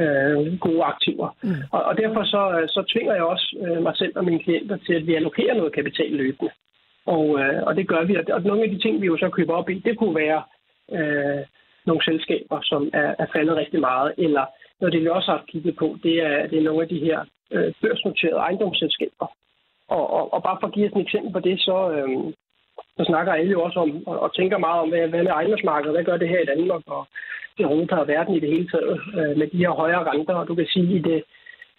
[0.00, 1.28] øh, gode aktiver?
[1.42, 1.62] Mm.
[1.72, 2.42] Og, og derfor så,
[2.74, 5.72] så tvinger jeg også øh, mig selv og mine klienter til, at vi allokerer noget
[5.72, 6.50] kapital løbende.
[7.06, 8.16] Og, øh, og det gør vi.
[8.32, 10.42] Og nogle af de ting, vi jo så køber op i, det kunne være
[10.92, 11.44] øh,
[11.86, 14.14] nogle selskaber, som er, er faldet rigtig meget.
[14.18, 14.44] Eller
[14.80, 17.18] noget det, vi også har kigget på, det er, det er nogle af de her
[17.50, 19.26] øh, børsnoterede ejendomsselskaber.
[19.88, 22.08] Og, og, og bare for at give et eksempel på det, så, øh,
[22.96, 25.94] så snakker alle jo også om, og, og tænker meget om, hvad, hvad med ejendomsmarkedet,
[25.94, 27.06] hvad gør det her i Danmark og
[27.58, 30.34] i Europa og verden i det hele taget øh, med de her højere renter.
[30.34, 31.22] Og du kan sige, i det,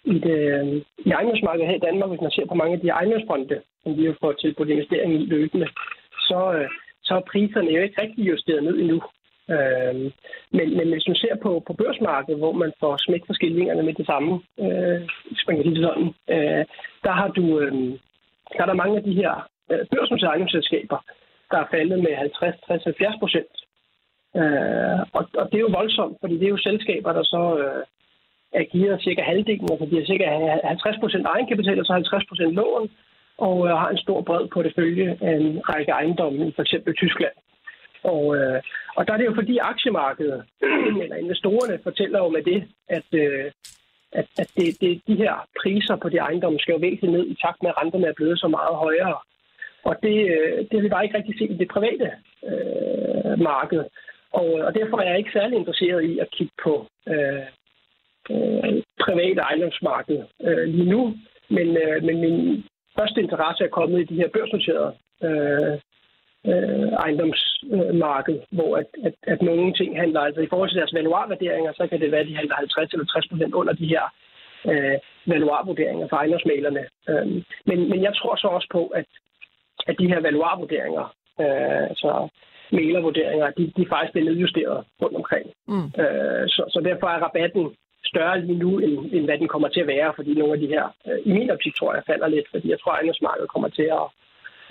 [0.04, 2.90] i, det, øh, i ejendomsmarkedet her i Danmark, hvis man ser på mange af de
[2.90, 5.68] ejendomsfonde, som vi har fået tilbudt investering i løbende,
[6.28, 6.70] så, øh,
[7.04, 9.02] så er priserne jo ikke rigtig justeret ned endnu.
[9.50, 9.96] Øh,
[10.58, 13.94] men, men hvis man ser på, på børsmarkedet, hvor man får smæk for skillingerne med
[13.94, 15.02] det samme, øh,
[15.44, 16.66] springer lige sådan, øh,
[17.04, 18.00] der har du øh,
[18.54, 20.98] der er der mange af de her øh, børsnoterede ejendomsselskaber,
[21.52, 23.54] der er faldet med 50, 60, 70 procent.
[24.40, 27.84] Øh, og, og det er jo voldsomt, fordi det er jo selskaber, der så øh,
[28.64, 30.26] agerer cirka halvdelen, altså de har cirka
[30.64, 32.90] 50 procent egenkapital og så 50 procent lån,
[33.38, 36.74] og øh, har en stor bred portefølje af en række ejendomme i f.eks.
[36.98, 37.36] Tyskland.
[38.04, 38.62] Og, øh,
[38.96, 40.44] og der er det jo fordi aktiemarkedet,
[41.04, 43.52] eller investorerne, fortæller jo med det, at, øh,
[44.12, 47.38] at, at det, det, de her priser på de ejendomme skal jo væsentligt ned i
[47.42, 49.18] takt med, at renterne er blevet så meget højere.
[49.84, 52.12] Og det, øh, det har vi bare ikke rigtig set i det private
[52.50, 53.84] øh, marked.
[54.32, 57.46] Og, og derfor er jeg ikke særlig interesseret i at kigge på øh,
[58.32, 61.16] øh, private ejendomsmarked øh, lige nu.
[61.50, 62.64] Men, øh, men min
[63.00, 64.94] første interesse er kommet i de her børsnoterede
[65.24, 65.80] øh,
[66.50, 71.72] øh, ejendomsmarked, hvor at, at, at nogle ting handler, altså i forhold til deres valuarvurderinger,
[71.74, 74.04] så kan det være, at de handler 50 eller 60 procent under de her
[74.72, 76.84] øh, valuarvurderinger for ejendomsmalerne.
[77.10, 77.28] Øh,
[77.66, 79.06] men, men jeg tror så også på, at,
[79.88, 81.06] at de her valuarvurderinger,
[81.42, 82.28] øh, altså
[82.72, 85.46] malervurderinger, de, de faktisk bliver nedjusteret rundt omkring.
[85.68, 85.88] Mm.
[86.02, 87.76] Øh, så, så derfor er rabatten
[88.06, 90.68] større lige nu, end, end hvad den kommer til at være, fordi nogle af de
[90.68, 93.70] her, øh, i min optik tror jeg, falder lidt, fordi jeg tror, at ejendomsmarkedet kommer
[93.70, 94.06] til at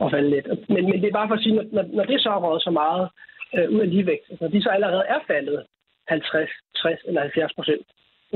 [0.01, 0.47] at falde lidt.
[0.69, 3.09] Men, men det er bare for at sige, når, når det så har så meget
[3.55, 5.67] øh, ud af ligevægt, når de så allerede er faldet
[6.09, 7.87] 50, 60 eller 70 procent,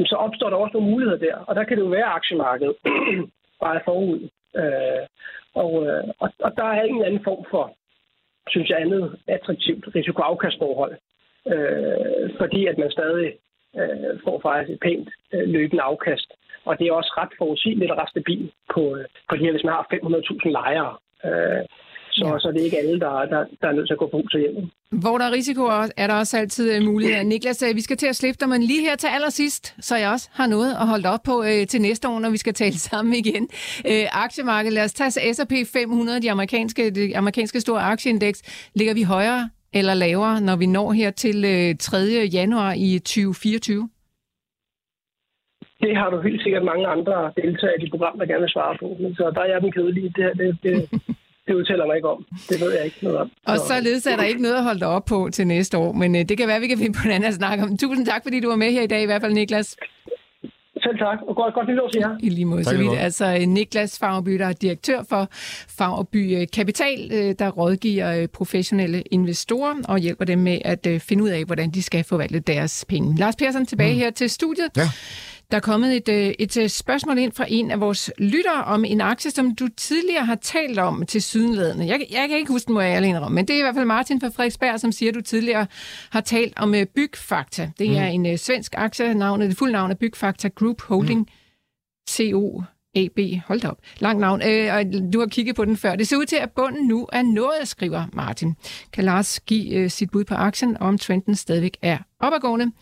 [0.07, 1.37] så opstår der også nogle muligheder der.
[1.37, 2.77] Og der kan det jo være aktiemarkedet
[3.65, 4.29] bare forud.
[4.57, 5.05] Øh,
[5.55, 7.77] og, øh, og, og der er ingen anden form for,
[8.49, 10.95] synes jeg, andet attraktivt risikoafkastforhold.
[11.53, 13.33] Øh, fordi at man stadig
[13.79, 16.33] øh, får faktisk et pænt øh, løbende afkast.
[16.65, 19.65] Og det er også ret forudsigeligt og ret stabilt på, øh, på de her, hvis
[19.65, 20.97] man har 500.000 lejere.
[21.25, 21.63] Øh,
[22.19, 22.39] så, ja.
[22.39, 24.41] så det er ikke alle, der, der, der er nødt til at gå på til
[24.41, 24.71] hjemme.
[25.03, 25.63] Hvor der er risiko,
[25.97, 27.23] er der også altid øh, muligheder.
[27.23, 30.11] Niklas, øh, vi skal til at slippe dig, men lige her til allersidst, så jeg
[30.11, 32.79] også har noget at holde op på øh, til næste år, når vi skal tale
[32.89, 33.49] sammen igen.
[33.91, 38.71] Øh, aktiemarkedet, lad os tage S&P 500, de amerikanske, de amerikanske store aktieindeks.
[38.75, 41.99] Ligger vi højere eller lavere, når vi når her til øh, 3.
[42.33, 43.89] januar i 2024?
[45.85, 48.77] det har du helt sikkert mange andre deltagere i de program, der gerne vil svare
[48.83, 48.97] på.
[49.01, 50.13] Men så der er jeg den kedelige.
[50.17, 50.75] Det, det, det,
[51.47, 52.25] det udtaler mig ikke om.
[52.49, 53.31] Det ved jeg ikke noget om.
[53.47, 55.93] Og så således er der ikke noget at holde dig op på til næste år,
[55.93, 57.77] men øh, det kan være, vi kan finde på en anden at snakke om.
[57.77, 59.77] Tusind tak, fordi du var med her i dag, i hvert fald Niklas.
[60.83, 62.17] Selv tak, og godt, godt nytår til jer.
[62.21, 62.99] I lige måde, så vidt.
[62.99, 65.29] Altså Niklas Fagerby, der er direktør for
[65.79, 71.29] Fagerby øh, Kapital, øh, der rådgiver professionelle investorer og hjælper dem med at finde ud
[71.29, 73.17] af, hvordan de skal forvalte deres penge.
[73.19, 73.99] Lars Persson tilbage mm.
[73.99, 74.71] her til studiet.
[74.77, 74.83] Ja.
[75.55, 78.85] Der er kommet et, øh, et øh, spørgsmål ind fra en af vores lyttere om
[78.85, 81.87] en aktie, som du tidligere har talt om til sydenladende.
[81.87, 83.75] Jeg, jeg kan ikke huske den, må jeg alene om, men det er i hvert
[83.75, 85.67] fald Martin fra Frederiksberg, som siger, at du tidligere
[86.11, 87.71] har talt om øh, Bygfakta.
[87.79, 88.25] Det er mm.
[88.25, 91.27] en svensk aktie, navnet, det fulde navn er Bygfakta Group Holding mm.
[92.11, 92.63] CO
[92.97, 93.19] AB.
[93.47, 93.79] Hold da op.
[93.99, 94.43] Lang navn.
[94.43, 95.97] Øh, og du har kigget på den før.
[95.97, 98.55] Det ser ud til, at bunden nu er nået, skriver Martin.
[98.93, 102.73] Kan Lars give øh, sit bud på aktien, om trenden stadigvæk er opadgående?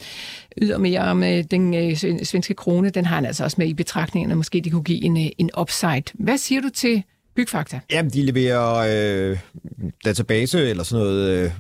[0.62, 4.30] Ydermere om øh, den øh, svenske krone, den har han altså også med i betragtningen,
[4.30, 6.02] og måske de kunne give en, øh, en upside.
[6.14, 7.02] Hvad siger du til
[7.36, 7.80] Bygfakta?
[7.92, 9.38] Jamen, de leverer øh,
[10.04, 11.44] database eller sådan noget...
[11.44, 11.50] Øh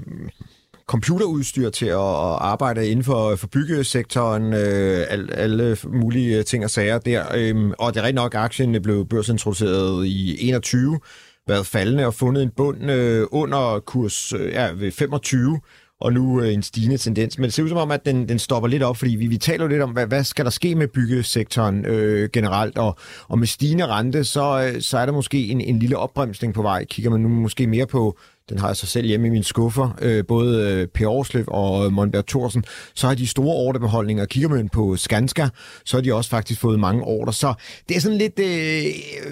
[0.86, 6.70] computerudstyr til at, at arbejde inden for, for byggesektoren, øh, al, alle mulige ting og
[6.70, 7.24] sager der.
[7.34, 11.00] Øh, og det er rigtig nok, at aktien blev børsintroduceret i 21,
[11.48, 15.60] været faldende og fundet en bund øh, under kurs øh, ja, ved 25
[16.02, 17.38] og nu øh, en stigende tendens.
[17.38, 19.36] Men det ser ud som om, at den, den stopper lidt op, fordi vi, vi
[19.36, 22.96] taler jo lidt om, hvad, hvad skal der ske med byggesektoren øh, generelt, og,
[23.28, 26.62] og med stigende rente, så, øh, så er der måske en, en lille opbremsning på
[26.62, 26.84] vej.
[26.84, 28.18] Kigger man nu måske mere på
[28.52, 31.92] den har jeg så selv hjemme i mine skuffer, øh, både øh, Per Aarsløv og
[31.92, 34.24] Monberg Thorsen, så har de store ordrebeholdninger.
[34.24, 35.48] Kigger man på Skanska,
[35.84, 37.32] så har de også faktisk fået mange ordre.
[37.32, 37.54] Så
[37.88, 38.84] det er sådan lidt, øh,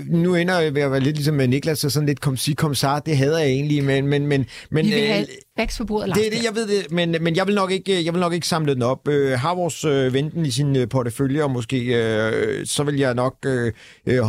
[0.08, 2.56] nu ender jeg ved at være lidt ligesom med Niklas, så sådan lidt kom sig,
[2.56, 4.06] kom sar, det hader jeg egentlig, men...
[4.06, 6.18] men, men, men Vi vil have vækst på bordet, Lars.
[6.18, 8.32] det er det, jeg ved det, men, men jeg, vil nok ikke, jeg vil nok
[8.32, 9.08] ikke samle den op.
[9.08, 13.14] Øh, har vores øh, venten i sin øh, portefølje, og måske, øh, så vil jeg
[13.14, 13.72] nok øh,
[14.06, 14.20] øh,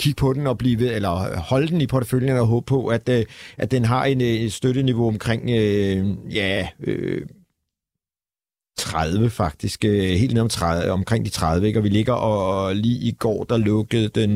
[0.00, 3.08] kigge på den og blive ved, eller holde den i porteføljen og håbe på, at,
[3.08, 3.24] øh,
[3.58, 7.22] at den har en, øh, støtteniveau omkring, øh, ja, øh,
[8.80, 11.78] 30 faktisk, øh, helt ned om 30, omkring de 30, ikke?
[11.78, 14.30] og vi ligger og lige i går, der lukkede den,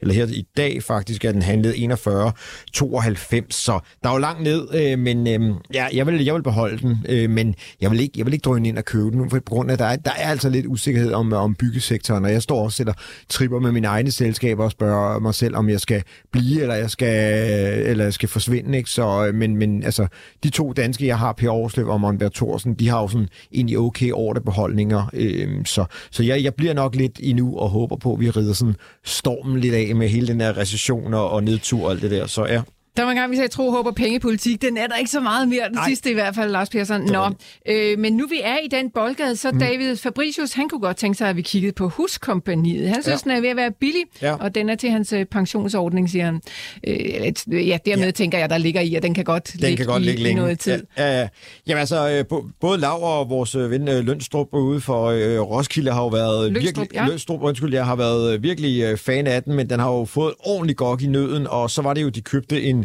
[0.00, 2.32] eller her i dag faktisk, er den handlet 41,
[2.72, 6.42] 92, så der er jo langt ned, øh, men øh, ja, jeg vil, jeg vil
[6.42, 9.38] beholde den, men jeg vil ikke, jeg vil ikke drøne ind og købe den, for
[9.38, 12.32] på grund af, at der er, der er altså lidt usikkerhed om, om byggesektoren, og
[12.32, 12.94] jeg står også og
[13.28, 16.02] tripper med mine egne selskaber og spørger mig selv, om jeg skal
[16.32, 17.32] blive, eller jeg skal,
[17.86, 18.90] eller jeg skal forsvinde, ikke?
[18.90, 20.06] Så, men, men altså,
[20.42, 23.28] de to danske, jeg har, Per Aarsløv og Monbert Thorsen, de har jo sådan
[23.70, 25.10] egentlig okay ordrebeholdninger.
[25.12, 28.52] Øh, så så jeg, jeg bliver nok lidt endnu og håber på, at vi rider
[28.52, 32.10] sådan stormen lidt af med hele den her recession og, og nedtur og alt det
[32.10, 32.26] der.
[32.26, 32.62] Så ja.
[33.00, 34.62] Der var en gang, vi sagde tro, håb og pengepolitik.
[34.62, 35.64] Den er der ikke så meget mere.
[35.64, 35.88] Den Nej.
[35.88, 37.00] sidste i hvert fald, Lars Persson.
[37.00, 37.30] Nå,
[37.68, 39.58] øh, men nu vi er i den boldgade, så mm.
[39.58, 42.88] David Fabricius, han kunne godt tænke sig, at vi kiggede på huskompaniet.
[42.88, 43.30] Han synes, ja.
[43.30, 44.34] den er ved at være billig, ja.
[44.34, 46.40] og den er til hans øh, pensionsordning, siger han.
[46.86, 48.10] Øh, ja, dermed ja.
[48.10, 50.30] tænker jeg, der ligger i, at den kan godt den ligge kan godt i, ligge
[50.30, 50.82] i noget tid.
[50.98, 51.28] Ja, ja, ja.
[51.66, 56.02] Jamen altså, øh, både Lav og vores øh, ven Lønstrup ude for øh, Roskilde har
[56.02, 56.94] jo været Lønstrup, virkelig...
[56.94, 57.06] Ja.
[57.06, 60.76] Lønstrup, undskyld, jeg har været virkelig fan af den, men den har jo fået ordentligt
[60.76, 62.84] godt i nøden, og så var det jo, de købte en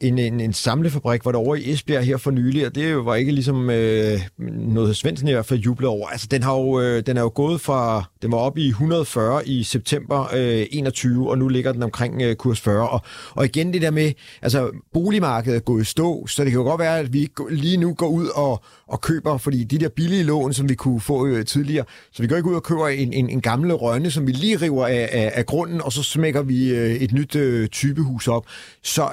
[0.00, 3.14] en, en, en samlefabrik, hvor der over i Esbjerg her for nylig, og det var
[3.14, 6.08] ikke ligesom øh, noget Svendsen i hvert fald jublede over.
[6.08, 9.48] Altså, den, har jo, øh, den er jo gået fra, den var oppe i 140
[9.48, 12.88] i september øh, 21, og nu ligger den omkring øh, kurs 40.
[12.88, 13.00] Og,
[13.34, 16.64] og igen det der med, altså boligmarkedet er gået i stå, så det kan jo
[16.64, 19.88] godt være, at vi ikke lige nu går ud og, og køber, fordi de der
[19.88, 22.88] billige lån, som vi kunne få øh, tidligere, så vi går ikke ud og køber
[22.88, 26.02] en, en, en gamle rønne, som vi lige river af, af, af grunden, og så
[26.02, 28.46] smækker vi øh, et nyt øh, typehus op.
[28.82, 29.08] Så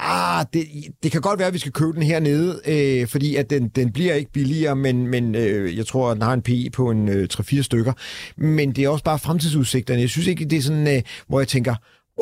[0.00, 0.66] Ah, det,
[1.02, 3.92] det kan godt være, at vi skal købe den hernede, øh, fordi at den, den
[3.92, 7.08] bliver ikke billigere, men, men øh, jeg tror, at den har en PI på en
[7.08, 7.92] øh, 3-4 stykker.
[8.36, 10.00] Men det er også bare fremtidsudsigterne.
[10.00, 11.74] Jeg synes ikke, det er sådan, øh, hvor jeg tænker,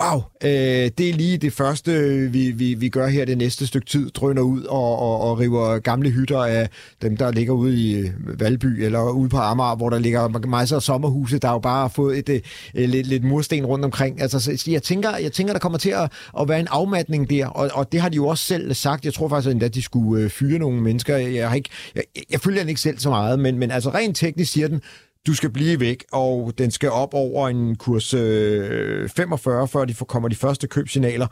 [0.03, 3.87] wow, øh, det er lige det første, vi, vi, vi gør her det næste stykke
[3.87, 6.69] tid, drøner ud og, og, og river gamle hytter af
[7.03, 10.77] dem, der ligger ude i øh, Valby eller ude på Amager, hvor der ligger masser
[10.77, 12.45] af sommerhuse, der har jo bare fået et, et,
[12.75, 14.23] et, lidt, lidt mursten rundt omkring.
[14.23, 17.47] Altså, så jeg, tænker, jeg tænker, der kommer til at, at være en afmatning der,
[17.47, 19.05] og, og det har de jo også selv sagt.
[19.05, 21.17] Jeg tror faktisk endda, at de skulle øh, fyre nogle mennesker.
[21.17, 24.17] Jeg, har ikke, jeg, jeg følger den ikke selv så meget, men, men altså rent
[24.17, 24.81] teknisk siger den,
[25.27, 29.95] du skal blive væk, og den skal op over en kurs øh, 45, før de
[29.95, 31.27] får, kommer de første købsignaler.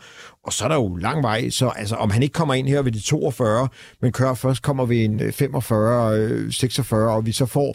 [0.45, 2.83] Og så er der jo lang vej, så altså, om han ikke kommer ind her
[2.83, 3.69] ved de 42,
[4.03, 7.75] men kører først kommer vi en 45, øh, 46, øh, og vi så får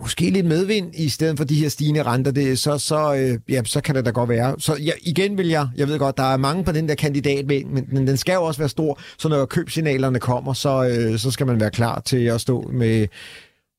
[0.00, 3.62] måske lidt medvind i stedet for de her stigende renter, det, så, så, øh, ja,
[3.64, 4.54] så kan det da godt være.
[4.58, 7.46] Så ja, igen vil jeg, jeg ved godt, der er mange på den der kandidat,
[7.46, 11.30] men, men den skal jo også være stor, så når købsignalerne kommer, så, øh, så
[11.30, 13.06] skal man være klar til at stå med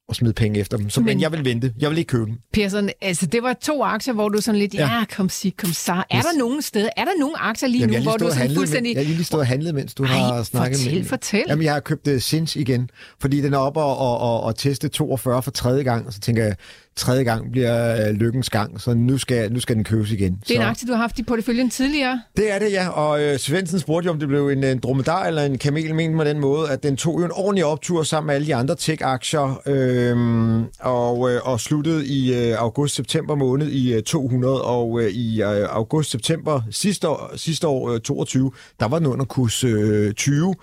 [0.08, 0.90] og smide penge efter dem.
[0.90, 1.74] Så, men, men jeg vil vente.
[1.80, 2.38] Jeg vil ikke købe dem.
[2.54, 5.74] Persson, altså det var to aktier, hvor du sådan lidt, ja, ja kom sig, kom
[5.74, 5.92] så.
[5.92, 6.26] Er yes.
[6.26, 8.96] der nogen steder, er der nogen aktier lige Jamen, nu, hvor du sådan fuldstændig...
[8.96, 11.06] jeg har lige stået og handlet, mens du Ej, har snakket fortæl, med...
[11.06, 12.90] fortæl, Jamen, jeg har købt uh, Sins igen,
[13.22, 16.20] fordi den er oppe og, og, og, og teste 42 for tredje gang, og så
[16.20, 16.56] tænker jeg,
[16.96, 20.32] tredje gang bliver øh, lykkens gang, så nu skal, nu skal den købes igen.
[20.32, 20.54] Det er så.
[20.54, 22.22] en aktie, du har haft i porteføljen tidligere.
[22.38, 22.88] Det er det, ja.
[22.88, 26.16] Og øh, Svendsen spurgte jo, om det blev en, en dromedar eller en kamel, mente
[26.18, 28.76] med den måde, at den tog jo en ordentlig optur sammen med alle de andre
[28.76, 35.02] tech-aktier, øh, Øhm, og, øh, og sluttede i øh, august-september måned i øh, 200, og
[35.02, 39.64] øh, i øh, august-september sidste år, sidste år øh, 22, der var den under kurs
[39.64, 40.56] øh, 20,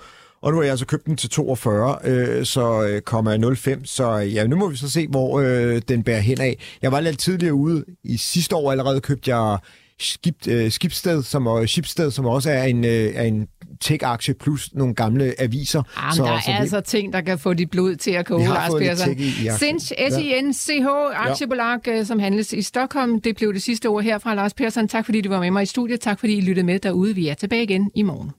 [0.43, 3.01] og nu har jeg altså købt den til 42, øh, så
[3.45, 6.41] øh, 05, så øh, ja, nu må vi så se, hvor øh, den bærer hen
[6.41, 6.59] af.
[6.83, 7.85] Jeg var lidt tidligere ude.
[8.05, 9.59] I sidste år allerede købte jeg
[9.99, 13.49] Skib, øh, Skibsted, som, og Skibsted, som også er en, øh, er en
[13.81, 15.83] tech-aktie plus nogle gamle aviser.
[15.97, 16.57] Ah, Jamen, så, der er så det...
[16.59, 19.17] altså ting, der kan få dit blod til at koge, Lars Persson.
[19.59, 20.87] Sinch, S-I-N-C-H,
[21.29, 21.99] aktiebolag, ja.
[21.99, 23.21] Øh, som handles i Stockholm.
[23.21, 24.89] Det blev det sidste ord her fra Lars Persson.
[24.89, 26.01] Tak fordi du var med mig i studiet.
[26.01, 27.15] Tak fordi I lyttede med derude.
[27.15, 28.31] Vi er tilbage igen i morgen.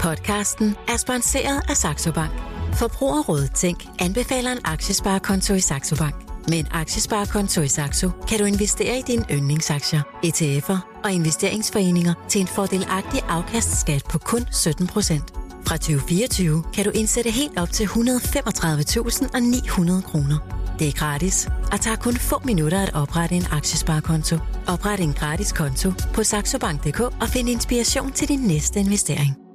[0.00, 2.59] Podcasten er sponsoreret af Saxo Bank.
[2.74, 6.14] Forbrugerrådet Tænk anbefaler en aktiesparekonto i Saxo Bank.
[6.48, 12.40] Med en aktiesparekonto i Saxo kan du investere i dine yndlingsaktier, ETF'er og investeringsforeninger til
[12.40, 20.02] en fordelagtig afkastskat på kun 17% Fra 2024 kan du indsætte helt op til 135.900
[20.02, 20.38] kroner.
[20.78, 24.36] Det er gratis og tager kun få minutter at oprette en aktiesparekonto.
[24.66, 29.49] Opret en gratis konto på saxobank.dk og find inspiration til din næste investering.